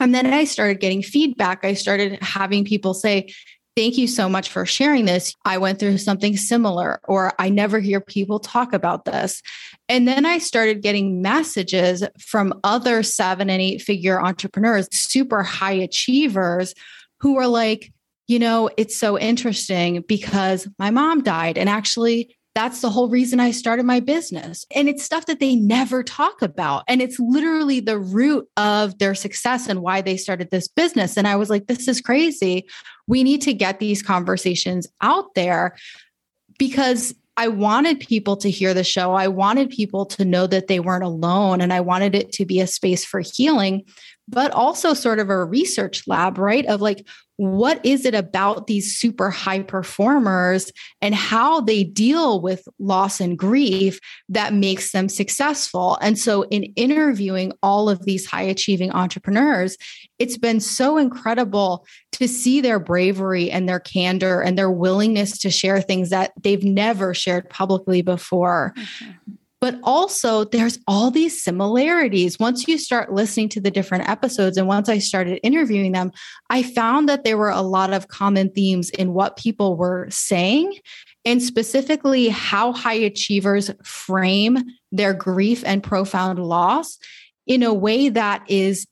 And 0.01 0.15
then 0.15 0.27
I 0.33 0.45
started 0.45 0.81
getting 0.81 1.03
feedback. 1.03 1.65
I 1.65 1.75
started 1.75 2.21
having 2.23 2.65
people 2.65 2.95
say, 2.95 3.33
Thank 3.79 3.97
you 3.97 4.09
so 4.09 4.29
much 4.29 4.49
for 4.51 4.67
sharing 4.67 5.05
this. 5.05 5.37
I 5.45 5.57
went 5.57 5.79
through 5.79 5.99
something 5.99 6.37
similar, 6.37 7.01
or 7.05 7.33
I 7.39 7.49
never 7.49 7.79
hear 7.79 8.01
people 8.01 8.41
talk 8.41 8.73
about 8.73 9.05
this. 9.05 9.41
And 9.89 10.09
then 10.09 10.27
I 10.27 10.39
started 10.39 10.83
getting 10.83 11.23
messages 11.23 12.03
from 12.19 12.55
other 12.65 13.05
seven 13.05 13.49
and 13.49 13.63
eight 13.63 13.81
figure 13.81 14.21
entrepreneurs, 14.21 14.89
super 14.91 15.45
high 15.45 15.75
achievers, 15.75 16.75
who 17.21 17.37
were 17.37 17.47
like, 17.47 17.93
you 18.27 18.41
know, 18.41 18.69
it's 18.77 18.97
so 18.97 19.17
interesting 19.17 20.03
because 20.09 20.67
my 20.81 20.91
mom 20.91 21.23
died. 21.23 21.57
And 21.57 21.69
actually, 21.69 22.37
that's 22.57 22.81
the 22.81 22.91
whole 22.91 23.09
reason 23.09 23.39
I 23.39 23.53
started 23.53 23.87
my 23.87 24.01
business. 24.01 24.67
And 24.75 24.89
it's 24.89 25.05
stuff 25.05 25.27
that 25.27 25.39
they 25.39 25.55
never 25.55 26.03
talk 26.03 26.43
about. 26.43 26.83
And 26.89 27.01
it's 27.01 27.21
literally 27.21 27.79
the 27.79 28.01
root 28.01 28.49
of 28.57 28.99
their 28.99 29.15
success 29.15 29.69
and 29.69 29.83
why 29.83 30.01
they 30.01 30.17
started 30.17 30.51
this 30.51 30.67
business. 30.67 31.17
And 31.17 31.29
I 31.29 31.37
was 31.37 31.49
like, 31.49 31.69
this 31.69 31.87
is 31.87 32.01
crazy. 32.01 32.67
We 33.09 33.25
need 33.25 33.43
to 33.43 33.53
get 33.53 33.81
these 33.81 34.03
conversations 34.03 34.87
out 35.01 35.35
there 35.35 35.77
because 36.59 37.15
I 37.37 37.49
wanted 37.49 38.01
people 38.01 38.37
to 38.39 38.51
hear 38.51 38.75
the 38.75 38.85
show. 38.85 39.15
I 39.15 39.29
wanted 39.29 39.71
people 39.71 40.07
to 40.07 40.25
know 40.25 40.47
that 40.49 40.67
they 40.67 40.81
weren't 40.81 41.05
alone. 41.05 41.61
And 41.61 41.73
I 41.73 41.81
wanted 41.81 42.15
it 42.15 42.33
to 42.33 42.45
be 42.45 42.61
a 42.61 42.67
space 42.67 43.05
for 43.05 43.21
healing, 43.21 43.85
but 44.29 44.51
also 44.53 44.95
sort 44.95 45.19
of 45.19 45.31
a 45.31 45.45
research 45.45 46.07
lab, 46.07 46.39
right? 46.39 46.67
Of 46.67 46.81
like, 46.81 47.07
what 47.37 47.85
is 47.87 48.05
it 48.05 48.17
about 48.17 48.67
these 48.67 48.97
super 48.97 49.31
high 49.31 49.63
performers 49.63 50.73
and 51.01 51.15
how 51.15 51.61
they 51.61 51.85
deal 51.85 52.41
with 52.41 52.67
loss 52.81 53.21
and 53.21 53.39
grief 53.39 54.01
that 54.29 54.53
makes 54.53 54.91
them 54.91 55.09
successful? 55.09 55.99
And 56.03 56.19
so, 56.19 56.43
in 56.51 56.65
interviewing 56.75 57.53
all 57.63 57.89
of 57.89 58.05
these 58.05 58.27
high 58.27 58.43
achieving 58.43 58.91
entrepreneurs, 58.91 59.77
it's 60.19 60.37
been 60.37 60.59
so 60.59 60.99
incredible 60.99 61.87
to 62.13 62.27
see 62.27 62.61
their 62.61 62.81
bravery 62.81 63.51
and 63.53 63.69
their 63.69 63.81
candor 63.81 64.41
and 64.41 64.59
their 64.59 64.71
willingness 64.71 65.39
to 65.39 65.51
share 65.51 65.81
things 65.81 66.11
that 66.11 66.33
they've 66.43 66.65
never 66.65 67.15
shared 67.15 67.49
publicly 67.49 68.03
before. 68.03 68.75
Mm-hmm. 68.77 69.33
But 69.61 69.81
also, 69.83 70.45
there's 70.45 70.79
all 70.87 71.11
these 71.11 71.43
similarities. 71.43 72.39
Once 72.39 72.69
you 72.69 72.79
start 72.79 73.13
listening 73.13 73.49
to 73.51 73.61
the 73.61 73.73
different 73.73 74.09
episodes, 74.09 74.57
and 74.57 74.69
once 74.69 74.89
I 74.89 74.99
started 74.99 75.41
interviewing 75.43 75.93
them, 75.93 76.13
I 76.49 76.63
found 76.63 77.09
that 77.09 77.25
there 77.25 77.37
were 77.37 77.51
a 77.51 77.63
lot 77.63 77.93
of 77.93 78.07
common 78.07 78.51
themes 78.51 78.91
in 78.91 79.15
what 79.15 79.37
people 79.37 79.77
were 79.77 80.07
saying, 80.11 80.79
and 81.25 81.43
specifically 81.43 82.29
how 82.29 82.73
high 82.73 82.95
achievers 82.95 83.71
frame 83.83 84.59
their 84.93 85.13
grief 85.13 85.65
and 85.67 85.83
profound 85.83 86.39
loss 86.39 86.97
in 87.47 87.65
a 87.65 87.75
way 87.75 88.11
that 88.11 88.45
is 88.49 88.87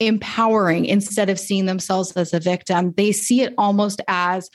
empowering 0.00 0.84
instead 0.84 1.30
of 1.30 1.38
seeing 1.38 1.66
themselves 1.66 2.12
as 2.12 2.34
a 2.34 2.40
victim. 2.40 2.92
They 2.96 3.12
see 3.12 3.42
it 3.42 3.54
almost 3.56 4.00
as 4.08 4.50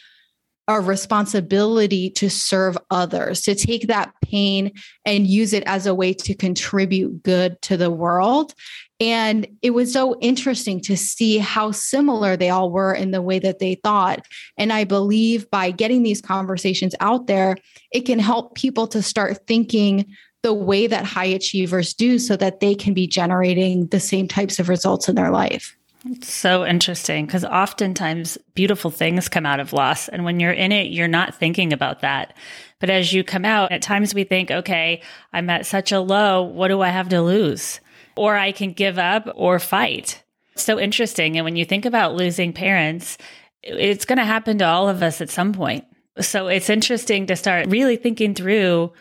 a 0.68 0.80
responsibility 0.80 2.10
to 2.10 2.30
serve 2.30 2.78
others, 2.90 3.42
to 3.42 3.56
take 3.56 3.88
that 3.88 4.14
pain 4.22 4.72
and 5.06 5.28
use 5.28 5.52
it 5.54 5.64
as 5.66 5.86
a 5.86 5.94
way 5.94 6.14
to 6.14 6.34
contribute 6.34 7.22
good 7.24 7.62
to 7.62 7.76
the 7.76 7.92
world. 7.92 8.54
And 9.00 9.48
it 9.62 9.72
was 9.72 9.92
so 9.92 10.18
interesting 10.22 10.80
to 10.82 10.96
see 10.96 11.38
how 11.38 11.72
similar 11.72 12.38
they 12.38 12.50
all 12.50 12.72
were 12.72 12.94
in 12.94 13.12
the 13.12 13.22
way 13.22 13.40
that 13.40 13.60
they 13.60 13.76
thought. 13.76 14.26
And 14.58 14.72
I 14.72 14.86
believe 14.86 15.50
by 15.52 15.72
getting 15.72 16.04
these 16.04 16.22
conversations 16.22 16.96
out 17.02 17.28
there, 17.28 17.58
it 17.92 18.02
can 18.02 18.20
help 18.20 18.56
people 18.56 18.88
to 18.88 19.02
start 19.02 19.46
thinking 19.46 20.06
the 20.44 20.54
way 20.54 20.88
that 20.88 21.06
high 21.06 21.26
achievers 21.26 21.94
do 21.94 22.20
so 22.20 22.38
that 22.38 22.62
they 22.62 22.76
can 22.76 22.94
be 22.94 23.08
generating 23.08 23.88
the 23.88 24.00
same 24.00 24.28
types 24.28 24.60
of 24.60 24.70
results 24.70 25.10
in 25.10 25.16
their 25.16 25.32
life. 25.32 25.76
It's 26.06 26.32
so 26.32 26.66
interesting 26.66 27.26
because 27.26 27.46
oftentimes 27.46 28.38
beautiful 28.56 28.92
things 28.92 29.30
come 29.30 29.46
out 29.46 29.62
of 29.62 29.72
loss. 29.72 30.10
And 30.10 30.26
when 30.26 30.40
you're 30.40 30.52
in 30.52 30.74
it, 30.74 30.92
you're 30.92 31.08
not 31.08 31.36
thinking 31.36 31.72
about 31.72 32.02
that. 32.02 32.36
But 32.80 32.90
as 32.90 33.14
you 33.14 33.24
come 33.24 33.46
out, 33.46 33.72
at 33.72 33.82
times 33.82 34.14
we 34.14 34.26
think, 34.26 34.52
okay, 34.52 35.02
I'm 35.32 35.50
at 35.50 35.66
such 35.66 35.94
a 35.94 36.02
low. 36.02 36.44
What 36.44 36.68
do 36.68 36.82
I 36.82 36.90
have 36.90 37.08
to 37.10 37.22
lose? 37.22 37.80
Or 38.18 38.36
I 38.36 38.52
can 38.52 38.74
give 38.74 39.00
up 39.00 39.30
or 39.34 39.60
fight. 39.60 40.22
so 40.56 40.78
interesting. 40.78 41.38
And 41.38 41.46
when 41.46 41.56
you 41.56 41.64
think 41.64 41.86
about 41.86 42.16
losing 42.16 42.52
parents, 42.52 43.18
it's 43.64 44.06
going 44.06 44.20
to 44.20 44.26
happen 44.26 44.58
to 44.58 44.66
all 44.66 44.90
of 44.90 45.02
us 45.02 45.22
at 45.22 45.30
some 45.30 45.54
point. 45.54 45.86
So 46.20 46.48
it's 46.48 46.70
interesting 46.70 47.28
to 47.28 47.36
start 47.38 47.68
really 47.68 47.96
thinking 47.96 48.36
through 48.36 48.92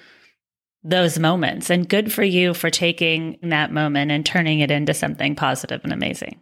those 0.84 1.18
moments 1.18 1.68
and 1.68 1.88
good 1.88 2.12
for 2.12 2.22
you 2.22 2.54
for 2.54 2.70
taking 2.70 3.38
that 3.42 3.72
moment 3.72 4.12
and 4.12 4.24
turning 4.24 4.60
it 4.60 4.70
into 4.70 4.94
something 4.94 5.34
positive 5.34 5.80
and 5.84 5.92
amazing. 5.92 6.40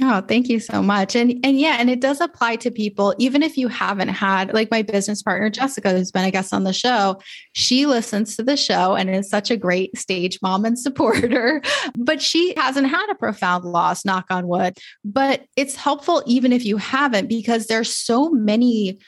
Oh, 0.00 0.20
thank 0.20 0.48
you 0.48 0.60
so 0.60 0.80
much. 0.80 1.16
And 1.16 1.40
and 1.44 1.58
yeah, 1.58 1.76
and 1.80 1.90
it 1.90 2.00
does 2.00 2.20
apply 2.20 2.56
to 2.56 2.70
people 2.70 3.14
even 3.18 3.42
if 3.42 3.56
you 3.56 3.66
haven't 3.66 4.08
had 4.08 4.54
like 4.54 4.70
my 4.70 4.82
business 4.82 5.22
partner 5.22 5.50
Jessica 5.50 5.90
who's 5.90 6.12
been 6.12 6.24
a 6.24 6.30
guest 6.30 6.54
on 6.54 6.62
the 6.62 6.72
show, 6.72 7.20
she 7.52 7.84
listens 7.84 8.36
to 8.36 8.44
the 8.44 8.56
show 8.56 8.94
and 8.94 9.10
is 9.10 9.28
such 9.28 9.50
a 9.50 9.56
great 9.56 9.96
stage 9.98 10.38
mom 10.40 10.64
and 10.64 10.78
supporter, 10.78 11.62
but 11.98 12.22
she 12.22 12.54
hasn't 12.56 12.88
had 12.88 13.10
a 13.10 13.16
profound 13.16 13.64
loss 13.64 14.04
knock 14.04 14.26
on 14.30 14.46
wood. 14.46 14.78
But 15.04 15.46
it's 15.56 15.74
helpful 15.74 16.22
even 16.26 16.52
if 16.52 16.64
you 16.64 16.76
haven't 16.76 17.28
because 17.28 17.66
there's 17.66 17.92
so 17.92 18.30
many 18.30 18.98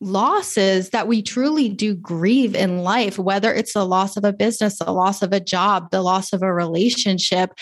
losses 0.00 0.90
that 0.90 1.08
we 1.08 1.22
truly 1.22 1.68
do 1.68 1.94
grieve 1.94 2.54
in 2.54 2.82
life, 2.82 3.18
whether 3.18 3.52
it's 3.52 3.74
the 3.74 3.86
loss 3.86 4.16
of 4.16 4.24
a 4.24 4.32
business, 4.32 4.78
the 4.78 4.92
loss 4.92 5.22
of 5.22 5.32
a 5.32 5.40
job, 5.40 5.90
the 5.90 6.02
loss 6.02 6.32
of 6.32 6.42
a 6.42 6.52
relationship, 6.52 7.52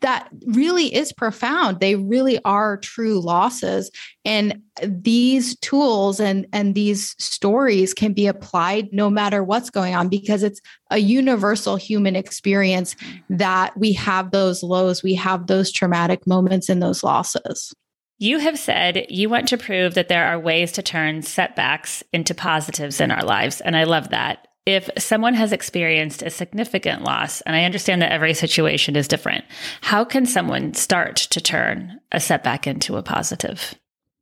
that 0.00 0.28
really 0.46 0.94
is 0.94 1.12
profound. 1.12 1.80
They 1.80 1.96
really 1.96 2.38
are 2.44 2.76
true 2.76 3.20
losses. 3.20 3.90
And 4.24 4.62
these 4.82 5.58
tools 5.58 6.20
and, 6.20 6.46
and 6.52 6.74
these 6.74 7.16
stories 7.18 7.94
can 7.94 8.12
be 8.12 8.26
applied 8.26 8.88
no 8.92 9.10
matter 9.10 9.42
what's 9.42 9.70
going 9.70 9.94
on 9.94 10.08
because 10.08 10.42
it's 10.42 10.60
a 10.90 10.98
universal 10.98 11.76
human 11.76 12.14
experience 12.14 12.94
that 13.28 13.76
we 13.76 13.92
have 13.94 14.30
those 14.30 14.62
lows, 14.62 15.02
we 15.02 15.14
have 15.14 15.46
those 15.48 15.72
traumatic 15.72 16.26
moments 16.26 16.68
and 16.68 16.80
those 16.80 17.02
losses. 17.02 17.74
You 18.18 18.38
have 18.38 18.58
said 18.58 19.06
you 19.08 19.28
want 19.28 19.48
to 19.48 19.56
prove 19.56 19.94
that 19.94 20.08
there 20.08 20.26
are 20.26 20.38
ways 20.38 20.72
to 20.72 20.82
turn 20.82 21.22
setbacks 21.22 22.02
into 22.12 22.34
positives 22.34 23.00
in 23.00 23.12
our 23.12 23.24
lives. 23.24 23.60
And 23.60 23.76
I 23.76 23.84
love 23.84 24.10
that. 24.10 24.48
If 24.66 24.90
someone 24.98 25.34
has 25.34 25.52
experienced 25.52 26.22
a 26.22 26.28
significant 26.28 27.02
loss, 27.02 27.40
and 27.42 27.56
I 27.56 27.64
understand 27.64 28.02
that 28.02 28.12
every 28.12 28.34
situation 28.34 28.96
is 28.96 29.08
different, 29.08 29.44
how 29.80 30.04
can 30.04 30.26
someone 30.26 30.74
start 30.74 31.16
to 31.16 31.40
turn 31.40 32.00
a 32.12 32.20
setback 32.20 32.66
into 32.66 32.96
a 32.96 33.02
positive? 33.02 33.74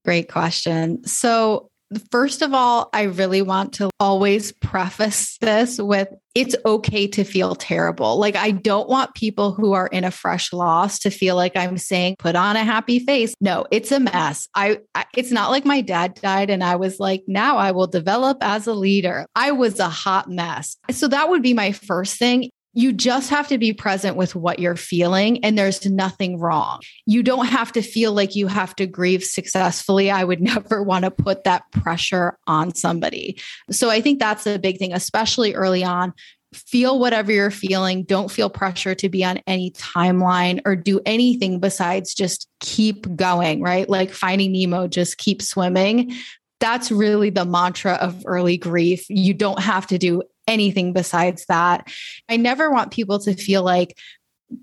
Great 0.04 0.30
question. 0.30 1.04
So, 1.04 1.70
First 2.10 2.42
of 2.42 2.52
all, 2.52 2.88
I 2.92 3.02
really 3.02 3.42
want 3.42 3.74
to 3.74 3.90
always 4.00 4.50
preface 4.52 5.38
this 5.38 5.78
with 5.78 6.08
it's 6.34 6.56
okay 6.66 7.06
to 7.06 7.24
feel 7.24 7.54
terrible. 7.54 8.18
Like, 8.18 8.36
I 8.36 8.50
don't 8.50 8.88
want 8.88 9.14
people 9.14 9.52
who 9.52 9.72
are 9.72 9.86
in 9.86 10.04
a 10.04 10.10
fresh 10.10 10.52
loss 10.52 10.98
to 11.00 11.10
feel 11.10 11.36
like 11.36 11.56
I'm 11.56 11.78
saying, 11.78 12.16
put 12.18 12.36
on 12.36 12.56
a 12.56 12.64
happy 12.64 12.98
face. 12.98 13.34
No, 13.40 13.66
it's 13.70 13.90
a 13.92 14.00
mess. 14.00 14.46
I, 14.54 14.80
I, 14.94 15.06
it's 15.16 15.30
not 15.30 15.50
like 15.50 15.64
my 15.64 15.80
dad 15.80 16.14
died 16.14 16.50
and 16.50 16.62
I 16.62 16.76
was 16.76 17.00
like, 17.00 17.22
now 17.26 17.56
I 17.56 17.70
will 17.70 17.86
develop 17.86 18.38
as 18.42 18.66
a 18.66 18.74
leader. 18.74 19.24
I 19.34 19.52
was 19.52 19.78
a 19.78 19.88
hot 19.88 20.28
mess. 20.28 20.76
So, 20.90 21.08
that 21.08 21.30
would 21.30 21.42
be 21.42 21.54
my 21.54 21.72
first 21.72 22.18
thing 22.18 22.50
you 22.76 22.92
just 22.92 23.30
have 23.30 23.48
to 23.48 23.56
be 23.56 23.72
present 23.72 24.16
with 24.16 24.34
what 24.34 24.58
you're 24.58 24.76
feeling, 24.76 25.42
and 25.42 25.56
there's 25.56 25.86
nothing 25.86 26.38
wrong. 26.38 26.80
You 27.06 27.22
don't 27.22 27.46
have 27.46 27.72
to 27.72 27.80
feel 27.80 28.12
like 28.12 28.36
you 28.36 28.48
have 28.48 28.76
to 28.76 28.86
grieve 28.86 29.24
successfully. 29.24 30.10
I 30.10 30.24
would 30.24 30.40
never 30.42 30.82
want 30.82 31.06
to 31.06 31.10
put 31.10 31.44
that 31.44 31.62
pressure 31.72 32.38
on 32.46 32.74
somebody. 32.74 33.40
So 33.70 33.88
I 33.88 34.02
think 34.02 34.18
that's 34.18 34.46
a 34.46 34.58
big 34.58 34.78
thing, 34.78 34.92
especially 34.92 35.54
early 35.54 35.84
on. 35.84 36.12
Feel 36.52 36.98
whatever 36.98 37.32
you're 37.32 37.50
feeling. 37.50 38.04
Don't 38.04 38.30
feel 38.30 38.50
pressure 38.50 38.94
to 38.94 39.08
be 39.08 39.24
on 39.24 39.38
any 39.46 39.70
timeline 39.70 40.60
or 40.66 40.76
do 40.76 41.00
anything 41.06 41.60
besides 41.60 42.14
just 42.14 42.46
keep 42.60 43.16
going, 43.16 43.62
right? 43.62 43.88
Like 43.88 44.10
finding 44.10 44.52
Nemo, 44.52 44.86
just 44.86 45.16
keep 45.16 45.40
swimming 45.40 46.14
that's 46.58 46.90
really 46.90 47.30
the 47.30 47.44
mantra 47.44 47.92
of 47.94 48.22
early 48.24 48.56
grief. 48.56 49.04
You 49.10 49.34
don't 49.34 49.60
have 49.60 49.86
to 49.88 49.98
do 49.98 50.22
anything 50.46 50.92
besides 50.92 51.44
that. 51.46 51.88
I 52.28 52.36
never 52.36 52.70
want 52.70 52.92
people 52.92 53.18
to 53.20 53.34
feel 53.34 53.62
like 53.62 53.98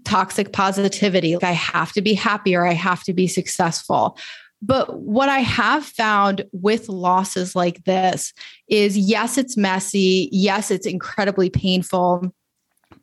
toxic 0.06 0.54
positivity, 0.54 1.36
like 1.36 1.44
I 1.44 1.52
have 1.52 1.92
to 1.94 2.02
be 2.02 2.14
happy 2.14 2.56
or 2.56 2.66
I 2.66 2.74
have 2.74 3.04
to 3.04 3.14
be 3.14 3.28
successful. 3.28 4.18
But 4.62 5.02
what 5.02 5.28
I 5.28 5.40
have 5.40 5.84
found 5.84 6.46
with 6.54 6.88
losses 6.88 7.54
like 7.54 7.84
this 7.84 8.34
is 8.70 8.98
yes, 8.98 9.38
it's 9.38 9.58
messy. 9.58 10.30
Yes, 10.32 10.72
it's 10.72 10.88
incredibly 10.88 11.50
painful. 11.50 12.34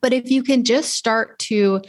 But 0.01 0.15
if 0.15 0.31
you 0.31 0.43
can 0.43 0.65
just 0.65 0.95
start 0.95 1.39
to 1.41 1.83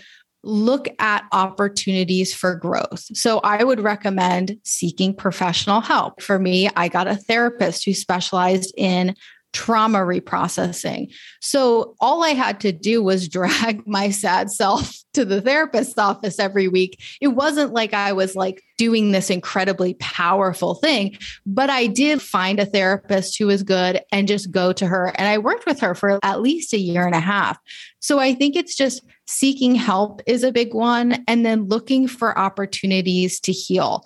look 0.44 0.88
at 1.00 1.24
opportunities 1.32 2.34
for 2.34 2.56
growth. 2.56 3.06
So 3.16 3.40
I 3.44 3.64
would 3.64 3.80
recommend 3.80 4.58
seeking 4.64 5.14
professional 5.14 5.82
help. 5.82 6.22
For 6.22 6.40
me, 6.40 6.70
I 6.76 6.88
got 6.88 7.08
a 7.08 7.16
therapist 7.16 7.86
who 7.86 7.94
specialized 7.94 8.74
in 8.76 9.16
trauma 9.54 10.00
reprocessing. 10.00 11.14
So 11.42 11.96
all 12.00 12.24
I 12.24 12.30
had 12.30 12.60
to 12.62 12.72
do 12.72 13.04
was 13.04 13.28
drag 13.28 13.84
my 13.88 14.10
sad 14.10 14.52
self 14.52 14.96
to 15.14 15.26
the 15.26 15.42
therapist's 15.42 15.98
office 15.98 16.40
every 16.40 16.68
week. 16.68 17.02
It 17.20 17.30
wasn't 17.30 17.74
like 17.74 17.94
I 17.94 18.14
was 18.14 18.36
like 18.36 18.64
doing 18.78 19.12
this 19.12 19.30
incredibly 19.30 19.96
powerful 19.96 20.76
thing, 20.76 21.18
but 21.46 21.70
I 21.70 21.88
did 21.88 22.22
find 22.22 22.60
a 22.60 22.66
therapist 22.66 23.38
who 23.38 23.48
was 23.48 23.64
good 23.64 24.02
and 24.12 24.28
just 24.28 24.52
go 24.52 24.72
to 24.74 24.88
her. 24.88 25.08
And 25.16 25.28
I 25.28 25.38
worked 25.38 25.66
with 25.66 25.80
her 25.82 25.94
for 25.96 26.20
at 26.24 26.42
least 26.42 26.74
a 26.74 26.80
year 26.80 27.06
and 27.06 27.16
a 27.16 27.20
half. 27.20 27.58
So 28.00 28.20
I 28.20 28.34
think 28.34 28.56
it's 28.56 28.76
just 28.76 29.04
seeking 29.28 29.76
help 29.76 30.22
is 30.26 30.44
a 30.44 30.52
big 30.52 30.74
one 30.74 31.24
and 31.28 31.46
then 31.46 31.68
looking 31.68 32.08
for 32.08 32.38
opportunities 32.38 33.40
to 33.42 33.52
heal. 33.52 34.06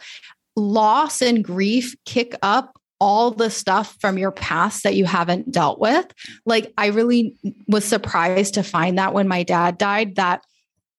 loss 0.57 1.21
and 1.21 1.43
grief 1.43 1.95
kick 2.05 2.33
up 2.41 2.79
all 2.99 3.31
the 3.31 3.49
stuff 3.49 3.97
from 3.99 4.17
your 4.17 4.31
past 4.31 4.83
that 4.83 4.95
you 4.95 5.05
haven't 5.05 5.51
dealt 5.51 5.79
with. 5.79 6.07
Like, 6.45 6.73
I 6.77 6.87
really 6.87 7.35
was 7.67 7.85
surprised 7.85 8.53
to 8.55 8.63
find 8.63 8.97
that 8.97 9.13
when 9.13 9.27
my 9.27 9.43
dad 9.43 9.77
died, 9.77 10.15
that 10.15 10.43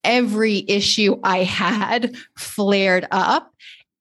every 0.05 0.65
issue 0.69 1.19
I 1.23 1.39
had 1.39 2.15
flared 2.39 3.07
up. 3.11 3.53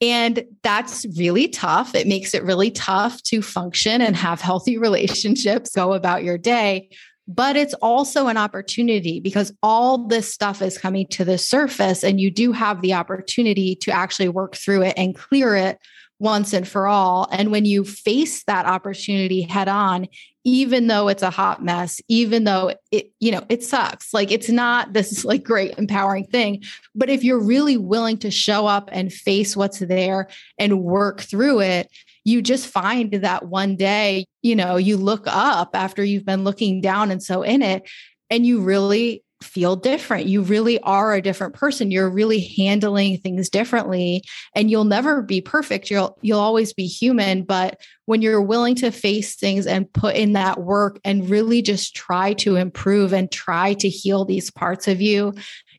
And 0.02 0.44
that's 0.62 1.06
really 1.18 1.48
tough. 1.48 1.96
It 1.96 2.06
makes 2.06 2.34
it 2.34 2.44
really 2.44 2.70
tough 2.70 3.24
to 3.24 3.42
function 3.42 4.02
and 4.02 4.16
have 4.16 4.42
healthy 4.42 4.78
relationships, 4.78 5.72
go 5.72 5.94
about 5.94 6.24
your 6.24 6.38
day. 6.38 6.90
But 7.28 7.56
it's 7.56 7.74
also 7.76 8.28
an 8.28 8.38
opportunity 8.38 9.20
because 9.20 9.52
all 9.64 10.08
this 10.08 10.32
stuff 10.32 10.62
is 10.62 10.78
coming 10.78 11.08
to 11.08 11.26
the 11.26 11.40
surface, 11.40 12.04
and 12.04 12.22
you 12.22 12.30
do 12.30 12.52
have 12.52 12.82
the 12.82 12.94
opportunity 12.94 13.76
to 13.78 13.92
actually 13.92 14.30
work 14.30 14.56
through 14.56 14.84
it 14.84 14.94
and 14.96 15.16
clear 15.16 15.56
it 15.56 15.80
once 16.19 16.54
and 16.54 16.67
for 16.67 16.88
all. 16.88 17.28
And 17.32 17.51
when 17.51 17.65
you 17.65 17.84
face 17.84 18.43
that 18.45 18.65
opportunity 18.65 19.41
head 19.41 19.67
on, 19.67 20.08
even 20.45 20.88
though 20.88 21.08
it's 21.08 21.23
a 21.23 21.32
hot 21.32 21.63
mess, 21.63 21.99
even 22.08 22.43
though 22.43 22.73
it, 22.91 23.12
you 23.19 23.32
know, 23.32 23.43
it 23.49 23.63
sucks, 23.63 24.13
like 24.13 24.32
it's 24.32 24.49
not 24.49 24.93
this 24.93 25.25
like 25.25 25.43
great 25.43 25.78
empowering 25.78 26.25
thing. 26.25 26.63
But 26.93 27.10
if 27.10 27.23
you're 27.23 27.41
really 27.41 27.78
willing 27.78 28.17
to 28.19 28.32
show 28.32 28.67
up 28.67 28.89
and 28.91 29.12
face 29.12 29.58
what's 29.58 29.80
there 29.80 30.30
and 30.58 30.84
work 30.84 31.21
through 31.21 31.62
it, 31.62 31.89
you 32.23 32.41
just 32.41 32.67
find 32.67 33.13
that 33.13 33.47
one 33.47 33.75
day, 33.75 34.25
you 34.41 34.56
know, 34.56 34.78
you 34.78 34.97
look 34.97 35.25
up 35.28 35.71
after 35.75 36.04
you've 36.04 36.25
been 36.25 36.43
looking 36.43 36.82
down 36.82 37.12
and 37.12 37.21
so 37.21 37.43
in 37.43 37.62
it, 37.62 37.88
and 38.30 38.45
you 38.45 38.62
really 38.62 39.23
feel 39.41 39.76
different. 39.76 40.28
You 40.28 40.41
really 40.41 40.80
are 40.82 41.13
a 41.13 41.21
different 41.21 41.54
person. 41.54 41.91
You're 41.91 42.10
really 42.10 42.39
handling 42.39 43.17
things 43.17 43.50
differently 43.50 44.24
and 44.56 44.71
you'll 44.71 44.86
never 44.86 45.21
be 45.21 45.41
perfect. 45.41 45.89
You'll 45.89 46.17
you'll 46.21 46.39
always 46.39 46.74
be 46.74 46.88
human, 46.88 47.43
but 47.43 47.80
when 48.06 48.21
you're 48.21 48.41
willing 48.41 48.76
to 48.76 48.91
face 48.91 49.36
things 49.36 49.67
and 49.67 49.91
put 49.91 50.15
in 50.15 50.34
that 50.34 50.62
work 50.62 51.00
and 51.04 51.30
really 51.30 51.62
just 51.62 51.95
try 51.95 52.34
to 52.34 52.56
improve 52.56 53.13
and 53.13 53.32
try 53.32 53.74
to 53.76 53.89
heal 53.89 54.26
these 54.26 54.52
parts 54.52 54.88
of 54.88 55.02
you, 55.02 55.34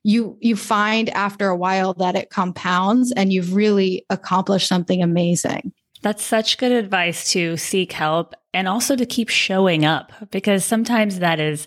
you 0.04 0.36
you 0.40 0.54
find 0.54 1.08
after 1.10 1.48
a 1.48 1.56
while 1.56 1.94
that 1.94 2.14
it 2.14 2.30
compounds 2.30 3.12
and 3.12 3.32
you've 3.32 3.54
really 3.54 4.04
accomplished 4.10 4.68
something 4.68 5.02
amazing. 5.02 5.72
That's 6.02 6.22
such 6.22 6.58
good 6.58 6.72
advice 6.72 7.32
to 7.32 7.56
seek 7.56 7.92
help 7.92 8.34
and 8.52 8.68
also 8.68 8.96
to 8.96 9.06
keep 9.06 9.28
showing 9.28 9.84
up 9.84 10.12
because 10.30 10.64
sometimes 10.64 11.18
that 11.18 11.40
is 11.40 11.66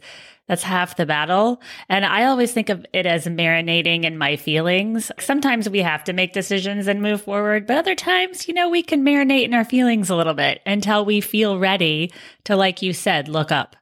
that's 0.49 0.63
half 0.63 0.97
the 0.97 1.05
battle. 1.05 1.61
And 1.87 2.03
I 2.03 2.25
always 2.25 2.51
think 2.51 2.69
of 2.69 2.83
it 2.91 3.05
as 3.05 3.27
marinating 3.27 4.03
in 4.03 4.17
my 4.17 4.35
feelings. 4.35 5.11
Sometimes 5.19 5.69
we 5.69 5.79
have 5.79 6.03
to 6.05 6.13
make 6.13 6.33
decisions 6.33 6.87
and 6.87 7.03
move 7.03 7.21
forward, 7.21 7.67
but 7.67 7.77
other 7.77 7.93
times, 7.93 8.47
you 8.47 8.55
know, 8.55 8.67
we 8.67 8.81
can 8.81 9.05
marinate 9.05 9.45
in 9.45 9.53
our 9.53 9.63
feelings 9.63 10.09
a 10.09 10.15
little 10.15 10.33
bit 10.33 10.61
until 10.65 11.05
we 11.05 11.21
feel 11.21 11.59
ready 11.59 12.11
to, 12.45 12.55
like 12.55 12.81
you 12.81 12.93
said, 12.93 13.27
look 13.27 13.51
up 13.51 13.75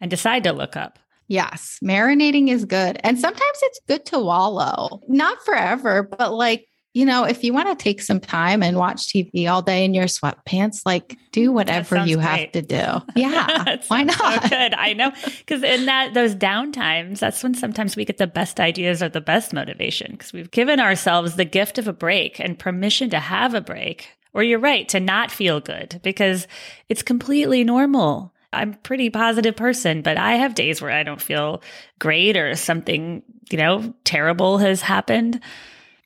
and 0.00 0.10
decide 0.10 0.42
to 0.42 0.52
look 0.52 0.76
up. 0.76 0.98
Yes, 1.28 1.78
marinating 1.84 2.48
is 2.48 2.64
good. 2.64 2.98
And 3.04 3.16
sometimes 3.16 3.58
it's 3.62 3.80
good 3.86 4.04
to 4.06 4.18
wallow, 4.18 5.00
not 5.06 5.44
forever, 5.44 6.02
but 6.02 6.32
like 6.34 6.66
you 6.98 7.06
know, 7.06 7.22
if 7.22 7.44
you 7.44 7.52
want 7.52 7.68
to 7.68 7.80
take 7.80 8.02
some 8.02 8.18
time 8.18 8.60
and 8.60 8.76
watch 8.76 9.06
TV 9.06 9.48
all 9.48 9.62
day 9.62 9.84
in 9.84 9.94
your 9.94 10.06
sweatpants, 10.06 10.80
like 10.84 11.16
do 11.30 11.50
mm, 11.50 11.54
whatever 11.54 12.04
you 12.04 12.16
great. 12.16 12.26
have 12.26 12.52
to 12.52 12.62
do. 12.62 12.84
Yeah. 13.14 13.76
why 13.86 14.02
not? 14.02 14.42
So 14.42 14.48
good. 14.48 14.74
I 14.74 14.94
know. 14.94 15.12
Cause 15.46 15.62
in 15.62 15.86
that, 15.86 16.14
those 16.14 16.34
downtimes, 16.34 17.20
that's 17.20 17.40
when 17.44 17.54
sometimes 17.54 17.94
we 17.94 18.04
get 18.04 18.18
the 18.18 18.26
best 18.26 18.58
ideas 18.58 19.00
or 19.00 19.08
the 19.08 19.20
best 19.20 19.52
motivation 19.52 20.10
because 20.10 20.32
we've 20.32 20.50
given 20.50 20.80
ourselves 20.80 21.36
the 21.36 21.44
gift 21.44 21.78
of 21.78 21.86
a 21.86 21.92
break 21.92 22.40
and 22.40 22.58
permission 22.58 23.10
to 23.10 23.20
have 23.20 23.54
a 23.54 23.60
break. 23.60 24.08
Or 24.34 24.42
you're 24.42 24.58
right, 24.58 24.88
to 24.88 24.98
not 24.98 25.30
feel 25.30 25.60
good 25.60 26.00
because 26.02 26.48
it's 26.88 27.02
completely 27.04 27.62
normal. 27.62 28.34
I'm 28.52 28.72
a 28.72 28.76
pretty 28.78 29.08
positive 29.08 29.54
person, 29.54 30.02
but 30.02 30.16
I 30.16 30.34
have 30.34 30.56
days 30.56 30.82
where 30.82 30.90
I 30.90 31.04
don't 31.04 31.22
feel 31.22 31.62
great 32.00 32.36
or 32.36 32.56
something, 32.56 33.22
you 33.50 33.58
know, 33.58 33.94
terrible 34.02 34.58
has 34.58 34.80
happened 34.82 35.40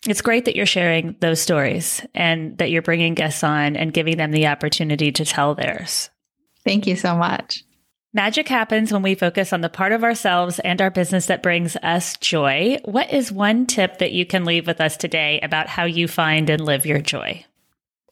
it's 0.07 0.21
great 0.21 0.47
that 0.47 0.57
you're 0.57 0.67
sharing 0.67 1.17
those 1.21 1.41
stories 1.41 2.05
and 2.15 2.59
that 2.59 2.71
you're 2.71 2.83
bringing 2.83 3.15
guests 3.15 3.45
on 3.45 3.77
and 3.77 3.93
giving 3.93 4.17
them 4.17 4.33
the 4.33 4.49
opportunity 4.49 5.13
to 5.13 5.25
tell 5.25 5.55
theirs. 5.55 6.11
Thank 6.65 6.87
you 6.87 6.97
so 6.97 7.17
much. 7.17 7.65
Magic 8.15 8.47
happens 8.47 8.93
when 8.93 9.01
we 9.01 9.15
focus 9.15 9.53
on 9.55 9.63
the 9.63 9.71
part 9.71 9.93
of 9.93 10.05
ourselves 10.05 10.59
and 10.59 10.83
our 10.83 10.91
business 10.91 11.27
that 11.27 11.43
brings 11.43 11.77
us 11.77 12.17
joy. 12.19 12.79
What 12.85 13.11
is 13.11 13.33
one 13.33 13.67
tip 13.67 13.99
that 13.99 14.13
you 14.13 14.27
can 14.27 14.45
leave 14.45 14.67
with 14.67 14.83
us 14.83 14.99
today 14.99 15.41
about 15.43 15.69
how 15.69 15.85
you 15.85 16.07
find 16.07 16.51
and 16.51 16.63
live 16.63 16.85
your 16.85 17.01
joy? 17.01 17.45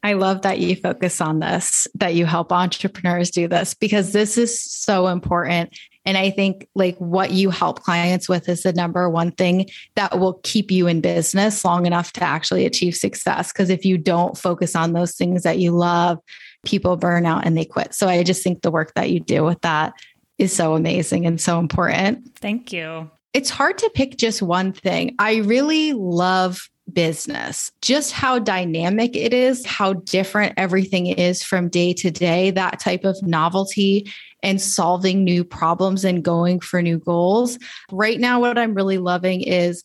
I 0.02 0.14
love 0.14 0.42
that 0.42 0.58
you 0.58 0.76
focus 0.76 1.20
on 1.20 1.40
this, 1.40 1.86
that 1.96 2.14
you 2.14 2.24
help 2.24 2.50
entrepreneurs 2.50 3.30
do 3.30 3.46
this 3.46 3.74
because 3.74 4.12
this 4.12 4.38
is 4.38 4.62
so 4.62 5.08
important. 5.08 5.78
And 6.06 6.16
I 6.16 6.30
think 6.30 6.66
like 6.74 6.96
what 6.98 7.30
you 7.30 7.50
help 7.50 7.82
clients 7.82 8.28
with 8.28 8.48
is 8.48 8.62
the 8.62 8.72
number 8.72 9.08
one 9.10 9.32
thing 9.32 9.68
that 9.96 10.18
will 10.18 10.40
keep 10.42 10.70
you 10.70 10.86
in 10.86 11.00
business 11.00 11.64
long 11.64 11.86
enough 11.86 12.12
to 12.14 12.24
actually 12.24 12.64
achieve 12.64 12.96
success. 12.96 13.52
Because 13.52 13.70
if 13.70 13.84
you 13.84 13.98
don't 13.98 14.36
focus 14.36 14.74
on 14.74 14.92
those 14.92 15.14
things 15.14 15.42
that 15.42 15.58
you 15.58 15.72
love, 15.72 16.18
people 16.64 16.96
burn 16.96 17.26
out 17.26 17.46
and 17.46 17.56
they 17.56 17.64
quit. 17.64 17.94
So 17.94 18.08
I 18.08 18.22
just 18.22 18.42
think 18.42 18.62
the 18.62 18.70
work 18.70 18.94
that 18.94 19.10
you 19.10 19.20
do 19.20 19.44
with 19.44 19.60
that 19.60 19.92
is 20.38 20.54
so 20.54 20.74
amazing 20.74 21.26
and 21.26 21.40
so 21.40 21.58
important. 21.58 22.36
Thank 22.38 22.72
you. 22.72 23.10
It's 23.34 23.50
hard 23.50 23.78
to 23.78 23.90
pick 23.94 24.16
just 24.16 24.42
one 24.42 24.72
thing. 24.72 25.14
I 25.18 25.36
really 25.36 25.92
love 25.92 26.68
business, 26.92 27.70
just 27.82 28.12
how 28.12 28.38
dynamic 28.38 29.14
it 29.14 29.32
is, 29.32 29.64
how 29.64 29.92
different 29.92 30.54
everything 30.56 31.06
is 31.06 31.42
from 31.42 31.68
day 31.68 31.92
to 31.92 32.10
day, 32.10 32.50
that 32.50 32.80
type 32.80 33.04
of 33.04 33.22
novelty 33.22 34.10
and 34.42 34.60
solving 34.60 35.24
new 35.24 35.44
problems 35.44 36.04
and 36.04 36.24
going 36.24 36.60
for 36.60 36.82
new 36.82 36.98
goals. 36.98 37.58
Right 37.90 38.18
now, 38.18 38.40
what 38.40 38.58
I'm 38.58 38.74
really 38.74 38.98
loving 38.98 39.42
is 39.42 39.84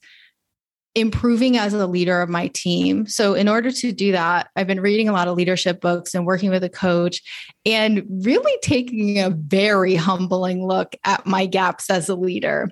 improving 0.96 1.58
as 1.58 1.74
a 1.74 1.88
leader 1.88 2.22
of 2.22 2.30
my 2.30 2.48
team. 2.48 3.06
So, 3.06 3.34
in 3.34 3.50
order 3.50 3.70
to 3.70 3.92
do 3.92 4.14
that, 4.14 4.50
I've 4.56 4.68
been 4.68 4.80
reading 4.80 5.10
a 5.10 5.14
lot 5.14 5.28
of 5.28 5.36
leadership 5.36 5.82
books 5.82 6.16
and 6.16 6.26
working 6.26 6.50
with 6.50 6.64
a 6.64 6.70
coach 6.70 7.22
and 7.66 8.04
really 8.10 8.58
taking 8.64 9.20
a 9.20 9.30
very 9.30 9.96
humbling 9.96 10.66
look 10.66 10.96
at 11.04 11.26
my 11.26 11.46
gaps 11.46 11.90
as 11.90 12.10
a 12.10 12.16
leader 12.16 12.70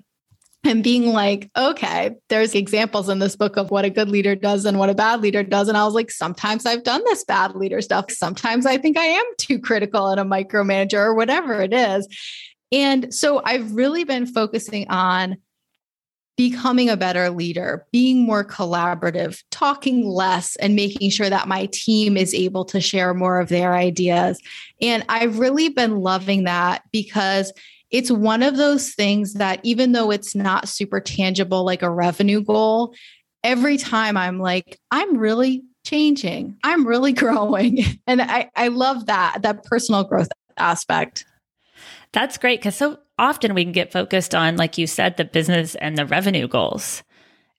and 0.64 0.84
being 0.84 1.08
like, 1.08 1.50
okay, 1.58 2.16
there's 2.30 2.56
examples 2.56 3.10
in 3.10 3.20
this 3.20 3.36
book 3.36 3.58
of 3.58 3.70
what 3.70 3.86
a 3.86 3.90
good 3.90 4.10
leader 4.10 4.36
does 4.36 4.66
and 4.66 4.80
what 4.80 4.90
a 4.90 4.96
bad 4.96 5.22
leader 5.22 5.44
does. 5.44 5.68
And 5.68 5.78
I 5.78 5.84
was 5.84 5.94
like, 5.94 6.10
sometimes 6.10 6.66
I've 6.66 6.84
done 6.84 7.04
this 7.06 7.24
bad 7.26 7.56
leader 7.56 7.82
stuff. 7.82 8.12
Sometimes 8.12 8.66
I 8.66 8.78
think 8.78 8.98
I 8.98 9.06
am 9.06 9.26
too 9.38 9.60
critical 9.60 10.08
and 10.08 10.20
a 10.20 10.24
micromanager 10.24 11.00
or 11.00 11.16
whatever 11.16 11.62
it 11.62 11.74
is. 11.74 12.08
And 12.72 13.14
so 13.14 13.42
I've 13.44 13.74
really 13.74 14.04
been 14.04 14.26
focusing 14.26 14.90
on 14.90 15.38
becoming 16.36 16.90
a 16.90 16.98
better 16.98 17.30
leader, 17.30 17.86
being 17.92 18.26
more 18.26 18.44
collaborative, 18.44 19.44
talking 19.52 20.08
less, 20.08 20.56
and 20.56 20.76
making 20.76 21.12
sure 21.12 21.30
that 21.30 21.48
my 21.48 21.68
team 21.72 22.18
is 22.18 22.34
able 22.34 22.66
to 22.66 22.82
share 22.82 23.14
more 23.14 23.40
of 23.40 23.50
their 23.50 23.76
ideas. 23.76 24.40
And 24.82 25.06
I've 25.10 25.38
really 25.38 25.70
been 25.70 26.00
loving 26.00 26.46
that 26.46 26.84
because 26.92 27.54
it's 27.94 28.10
one 28.10 28.42
of 28.42 28.58
those 28.58 28.90
things 28.94 29.36
that 29.36 29.60
even 29.64 29.92
though 29.92 30.10
it's 30.10 30.34
not 30.34 30.68
super 30.68 31.00
tangible 31.00 31.64
like 31.64 31.84
a 31.84 31.90
revenue 31.92 32.42
goal, 32.42 32.96
every 33.44 33.78
time 33.78 34.18
I'm 34.18 34.40
like, 34.40 34.80
I'm 34.90 35.18
really 35.18 35.64
changing, 35.86 36.58
I'm 36.64 36.88
really 36.88 37.14
growing. 37.14 37.80
And 38.08 38.22
I, 38.22 38.50
I 38.56 38.70
love 38.70 39.06
that, 39.06 39.44
that 39.44 39.64
personal 39.66 40.04
growth 40.04 40.30
aspect. 40.58 41.26
That's 42.14 42.40
great 42.40 42.60
because 42.60 42.76
so 42.76 42.98
often 43.20 43.54
we 43.54 43.64
can 43.64 43.74
get 43.74 43.92
focused 43.92 44.34
on, 44.34 44.58
like 44.58 44.80
you 44.80 44.88
said, 44.88 45.18
the 45.18 45.26
business 45.26 45.76
and 45.76 45.96
the 45.96 46.06
revenue 46.06 46.48
goals 46.48 47.04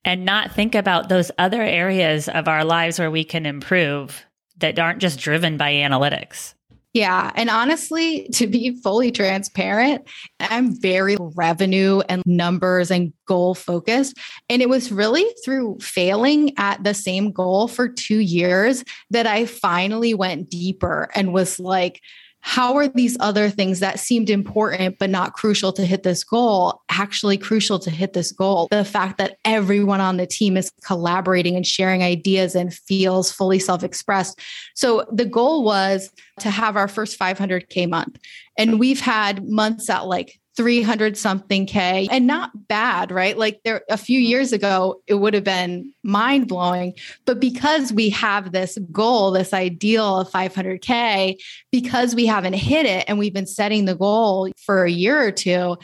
and 0.05 0.25
not 0.25 0.51
think 0.53 0.75
about 0.75 1.09
those 1.09 1.31
other 1.39 1.63
areas 1.63 2.29
of 2.29 2.49
our 2.49 2.65
lives 2.65 2.99
where 2.99 3.11
we 3.11 3.23
can 3.23 3.47
improve 3.47 4.25
that 4.59 4.81
aren't 4.81 5.01
just 5.01 5.21
driven 5.21 5.57
by 5.57 5.73
analytics. 5.75 6.55
Yeah. 6.95 7.33
And 7.35 7.51
honestly, 7.51 8.29
to 8.35 8.47
be 8.47 8.81
fully 8.81 9.11
transparent, 9.11 10.09
I'm 10.39 10.81
very 10.81 11.17
revenue 11.35 12.03
and 12.09 12.23
numbers 12.25 12.89
and 12.93 13.13
goal 13.27 13.57
focused. 13.57 14.17
And 14.49 14.63
it 14.63 14.69
was 14.69 14.93
really 14.93 15.27
through 15.45 15.79
failing 15.81 16.53
at 16.57 16.85
the 16.85 16.95
same 16.95 17.33
goal 17.33 17.67
for 17.67 17.89
two 17.89 18.21
years 18.21 18.85
that 19.11 19.27
I 19.27 19.45
finally 19.45 20.15
went 20.15 20.49
deeper 20.49 21.11
and 21.17 21.33
was 21.33 21.59
like, 21.59 22.01
how 22.47 22.77
are 22.77 22.87
these 22.87 23.17
other 23.21 23.49
things 23.49 23.81
that 23.81 23.99
seemed 23.99 24.29
important 24.29 24.99
but 24.99 25.09
not 25.09 25.33
crucial 25.33 25.73
to 25.73 25.83
hit 25.83 26.03
this 26.03 26.23
goal 26.23 26.83
actually 26.91 27.39
crucial 27.39 27.79
to 27.79 27.89
hit 27.89 28.13
this 28.13 28.33
goal? 28.33 28.69
The 28.71 28.85
fact 28.85 29.17
that 29.17 29.39
everyone 29.47 30.03
on 30.03 30.19
the 30.19 30.27
team 30.27 30.59
is 30.59 30.71
collaborating 30.85 31.57
and 31.57 31.67
sharing 31.67 32.03
ideas 32.03 32.55
and 32.55 32.73
feels 32.73 33.33
fully 33.33 33.59
self 33.59 33.83
expressed. 33.83 34.39
So 34.75 35.07
the 35.11 35.25
goal 35.25 35.65
was 35.65 36.13
to 36.41 36.51
have 36.51 36.77
our 36.77 36.87
first 36.87 37.19
500K 37.19 37.89
month. 37.89 38.19
And 38.59 38.79
we've 38.79 39.01
had 39.01 39.49
months 39.49 39.89
at 39.89 40.07
like 40.07 40.39
300 40.57 41.17
something 41.17 41.67
K 41.67 42.09
and 42.11 42.27
not 42.27 42.69
bad, 42.69 43.11
right? 43.11 43.37
Like 43.37 43.61
there 43.65 43.83
a 43.89 43.97
few 43.97 44.21
mm-hmm. 44.21 44.31
years 44.31 44.53
ago, 44.53 45.03
it 45.07 45.15
would 45.15 45.35
have 45.35 45.45
been 45.45 45.93
mind 46.03 46.49
blowing. 46.49 46.95
But 47.25 47.41
because 47.41 47.93
we 47.93 48.11
have 48.11 48.53
this 48.53 48.79
goal, 48.93 49.33
this 49.33 49.53
ideal 49.53 50.21
of 50.21 50.31
500K, 50.31 51.37
because 51.73 52.15
we 52.15 52.27
haven't 52.27 52.55
hit 52.55 52.87
it 52.87 53.05
and 53.09 53.19
we've 53.19 53.35
been 53.35 53.47
setting 53.47 53.85
the 53.85 53.97
goal 53.97 54.51
for 54.57 54.85
a 54.85 54.91
year 54.91 55.21
or 55.21 55.33
two, 55.33 55.77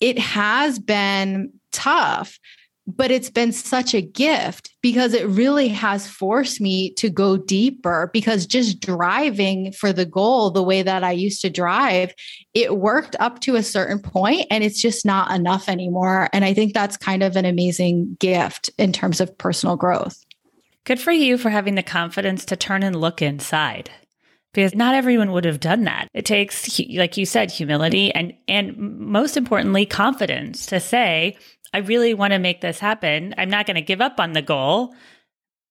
it 0.00 0.18
has 0.18 0.78
been 0.78 1.52
tough 1.70 2.38
but 2.86 3.10
it's 3.10 3.30
been 3.30 3.52
such 3.52 3.94
a 3.94 4.02
gift 4.02 4.74
because 4.82 5.14
it 5.14 5.26
really 5.28 5.68
has 5.68 6.06
forced 6.06 6.60
me 6.60 6.92
to 6.94 7.08
go 7.08 7.36
deeper 7.36 8.10
because 8.12 8.46
just 8.46 8.80
driving 8.80 9.72
for 9.72 9.92
the 9.92 10.04
goal 10.04 10.50
the 10.50 10.62
way 10.62 10.82
that 10.82 11.04
I 11.04 11.12
used 11.12 11.40
to 11.42 11.50
drive 11.50 12.12
it 12.54 12.76
worked 12.76 13.14
up 13.20 13.40
to 13.40 13.56
a 13.56 13.62
certain 13.62 14.00
point 14.00 14.46
and 14.50 14.64
it's 14.64 14.80
just 14.80 15.06
not 15.06 15.30
enough 15.30 15.68
anymore 15.68 16.28
and 16.32 16.44
I 16.44 16.54
think 16.54 16.74
that's 16.74 16.96
kind 16.96 17.22
of 17.22 17.36
an 17.36 17.44
amazing 17.44 18.16
gift 18.18 18.70
in 18.78 18.92
terms 18.92 19.20
of 19.20 19.36
personal 19.38 19.76
growth. 19.76 20.24
Good 20.84 21.00
for 21.00 21.12
you 21.12 21.38
for 21.38 21.50
having 21.50 21.76
the 21.76 21.82
confidence 21.82 22.44
to 22.46 22.56
turn 22.56 22.82
and 22.82 22.96
look 22.96 23.22
inside 23.22 23.90
because 24.52 24.74
not 24.74 24.94
everyone 24.94 25.32
would 25.32 25.44
have 25.44 25.60
done 25.60 25.84
that. 25.84 26.08
It 26.12 26.26
takes, 26.26 26.80
like 26.90 27.16
you 27.16 27.24
said, 27.24 27.50
humility 27.50 28.12
and, 28.12 28.34
and 28.48 28.76
most 28.76 29.36
importantly, 29.36 29.86
confidence 29.86 30.66
to 30.66 30.80
say, 30.80 31.36
I 31.72 31.78
really 31.78 32.14
want 32.14 32.32
to 32.32 32.38
make 32.38 32.60
this 32.60 32.78
happen. 32.78 33.34
I'm 33.38 33.50
not 33.50 33.66
going 33.66 33.76
to 33.76 33.82
give 33.82 34.00
up 34.00 34.20
on 34.20 34.32
the 34.32 34.42
goal, 34.42 34.94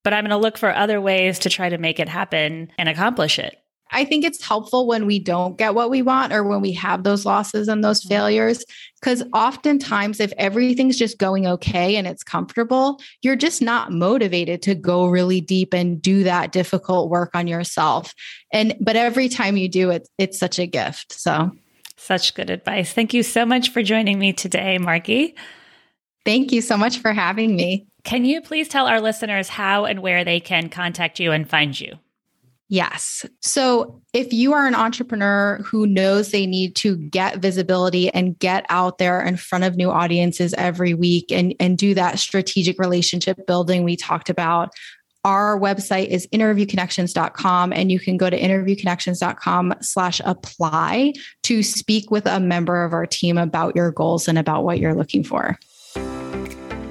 but 0.04 0.12
I'm 0.12 0.24
going 0.24 0.30
to 0.30 0.36
look 0.36 0.58
for 0.58 0.74
other 0.74 1.00
ways 1.00 1.38
to 1.40 1.50
try 1.50 1.68
to 1.68 1.78
make 1.78 2.00
it 2.00 2.08
happen 2.08 2.72
and 2.76 2.88
accomplish 2.88 3.38
it. 3.38 3.56
I 3.92 4.04
think 4.04 4.24
it's 4.24 4.42
helpful 4.42 4.86
when 4.86 5.06
we 5.06 5.18
don't 5.18 5.58
get 5.58 5.74
what 5.74 5.90
we 5.90 6.00
want 6.00 6.32
or 6.32 6.42
when 6.42 6.62
we 6.62 6.72
have 6.72 7.04
those 7.04 7.26
losses 7.26 7.68
and 7.68 7.84
those 7.84 8.00
mm-hmm. 8.00 8.08
failures. 8.08 8.64
Because 9.00 9.22
oftentimes, 9.34 10.18
if 10.18 10.32
everything's 10.38 10.98
just 10.98 11.18
going 11.18 11.46
okay 11.46 11.96
and 11.96 12.06
it's 12.06 12.24
comfortable, 12.24 13.00
you're 13.20 13.36
just 13.36 13.60
not 13.60 13.92
motivated 13.92 14.62
to 14.62 14.74
go 14.74 15.06
really 15.06 15.40
deep 15.40 15.74
and 15.74 16.00
do 16.00 16.24
that 16.24 16.52
difficult 16.52 17.10
work 17.10 17.30
on 17.34 17.46
yourself. 17.46 18.14
And, 18.52 18.74
but 18.80 18.96
every 18.96 19.28
time 19.28 19.56
you 19.56 19.68
do 19.68 19.90
it, 19.90 20.08
it's 20.18 20.38
such 20.38 20.58
a 20.58 20.66
gift. 20.66 21.12
So, 21.12 21.50
such 21.96 22.34
good 22.34 22.50
advice. 22.50 22.92
Thank 22.92 23.14
you 23.14 23.22
so 23.22 23.46
much 23.46 23.70
for 23.70 23.82
joining 23.82 24.18
me 24.18 24.32
today, 24.32 24.78
Margy. 24.78 25.36
Thank 26.24 26.52
you 26.52 26.60
so 26.60 26.76
much 26.76 26.98
for 26.98 27.12
having 27.12 27.56
me. 27.56 27.86
Can 28.04 28.24
you 28.24 28.40
please 28.40 28.68
tell 28.68 28.86
our 28.86 29.00
listeners 29.00 29.48
how 29.48 29.84
and 29.84 30.00
where 30.00 30.24
they 30.24 30.40
can 30.40 30.68
contact 30.68 31.20
you 31.20 31.32
and 31.32 31.48
find 31.48 31.78
you? 31.78 31.98
Yes. 32.68 33.26
So 33.40 34.00
if 34.14 34.32
you 34.32 34.54
are 34.54 34.66
an 34.66 34.74
entrepreneur 34.74 35.60
who 35.62 35.86
knows 35.86 36.30
they 36.30 36.46
need 36.46 36.74
to 36.76 36.96
get 36.96 37.38
visibility 37.38 38.08
and 38.08 38.38
get 38.38 38.64
out 38.70 38.96
there 38.96 39.20
in 39.20 39.36
front 39.36 39.64
of 39.64 39.76
new 39.76 39.90
audiences 39.90 40.54
every 40.54 40.94
week 40.94 41.30
and, 41.30 41.54
and 41.60 41.76
do 41.76 41.92
that 41.92 42.18
strategic 42.18 42.78
relationship 42.78 43.46
building 43.46 43.84
we 43.84 43.94
talked 43.94 44.30
about, 44.30 44.70
our 45.24 45.60
website 45.60 46.08
is 46.08 46.26
interviewconnections.com 46.28 47.72
and 47.74 47.92
you 47.92 48.00
can 48.00 48.16
go 48.16 48.30
to 48.30 48.40
interviewconnections.com 48.40 49.74
slash 49.82 50.20
apply 50.24 51.12
to 51.42 51.62
speak 51.62 52.10
with 52.10 52.24
a 52.24 52.40
member 52.40 52.84
of 52.84 52.94
our 52.94 53.06
team 53.06 53.36
about 53.36 53.76
your 53.76 53.92
goals 53.92 54.28
and 54.28 54.38
about 54.38 54.64
what 54.64 54.78
you're 54.78 54.94
looking 54.94 55.22
for. 55.22 55.58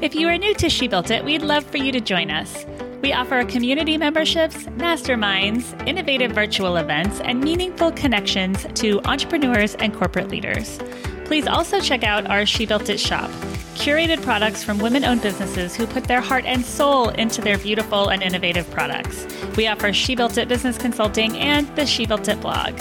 If 0.02 0.16
you 0.16 0.28
are 0.30 0.38
new 0.40 0.56
to 0.56 0.68
She 0.68 0.88
Built 0.88 1.12
It, 1.12 1.24
we'd 1.24 1.44
love 1.44 1.64
for 1.64 1.78
you 1.78 1.92
to 1.92 2.02
join 2.02 2.32
us. 2.32 2.66
We 3.04 3.14
offer 3.14 3.44
community 3.44 4.00
memberships, 4.00 4.64
masterminds, 4.78 5.88
innovative 5.88 6.32
virtual 6.32 6.78
events, 6.78 7.20
and 7.20 7.40
meaningful 7.40 7.92
connections 7.92 8.66
to 8.82 9.00
entrepreneurs 9.06 9.76
and 9.76 9.94
corporate 9.94 10.30
leaders. 10.30 10.80
Please 11.26 11.46
also 11.46 11.80
check 11.80 12.04
out 12.04 12.26
our 12.26 12.48
She 12.48 12.66
Built 12.66 12.90
It 12.90 13.00
shop, 13.00 13.30
curated 13.76 14.24
products 14.24 14.64
from 14.64 14.80
women 14.80 15.04
owned 15.04 15.22
businesses 15.22 15.76
who 15.76 15.86
put 15.86 16.06
their 16.06 16.20
heart 16.20 16.46
and 16.46 16.66
soul 16.66 17.10
into 17.10 17.40
their 17.40 17.60
beautiful 17.60 18.10
and 18.10 18.24
innovative 18.24 18.68
products. 18.72 19.28
We 19.56 19.68
offer 19.68 19.94
She 19.94 20.16
Built 20.16 20.36
It 20.40 20.48
business 20.48 20.80
consulting 20.80 21.38
and 21.38 21.68
the 21.76 21.86
She 21.86 22.08
Built 22.08 22.28
It 22.28 22.42
blog. 22.42 22.76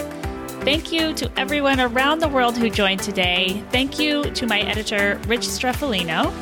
Thank 0.65 0.91
you 0.91 1.13
to 1.15 1.31
everyone 1.39 1.81
around 1.81 2.21
the 2.21 2.29
world 2.29 2.57
who 2.57 2.71
joined 2.71 3.01
today. 3.01 3.63
Thank 3.71 3.99
you 3.99 4.25
to 4.31 4.47
my 4.47 4.61
editor, 4.61 5.21
Rich 5.27 5.43
Streffolino. 5.43 6.33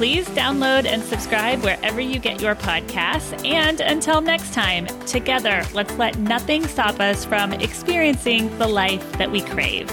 Please 0.00 0.26
download 0.30 0.86
and 0.86 1.02
subscribe 1.02 1.62
wherever 1.62 2.00
you 2.00 2.18
get 2.18 2.40
your 2.40 2.54
podcasts. 2.54 3.38
And 3.44 3.82
until 3.82 4.22
next 4.22 4.54
time, 4.54 4.86
together, 5.04 5.62
let's 5.74 5.94
let 5.98 6.18
nothing 6.18 6.66
stop 6.66 7.00
us 7.00 7.26
from 7.26 7.52
experiencing 7.52 8.48
the 8.56 8.66
life 8.66 9.12
that 9.18 9.30
we 9.30 9.42
crave. 9.42 9.90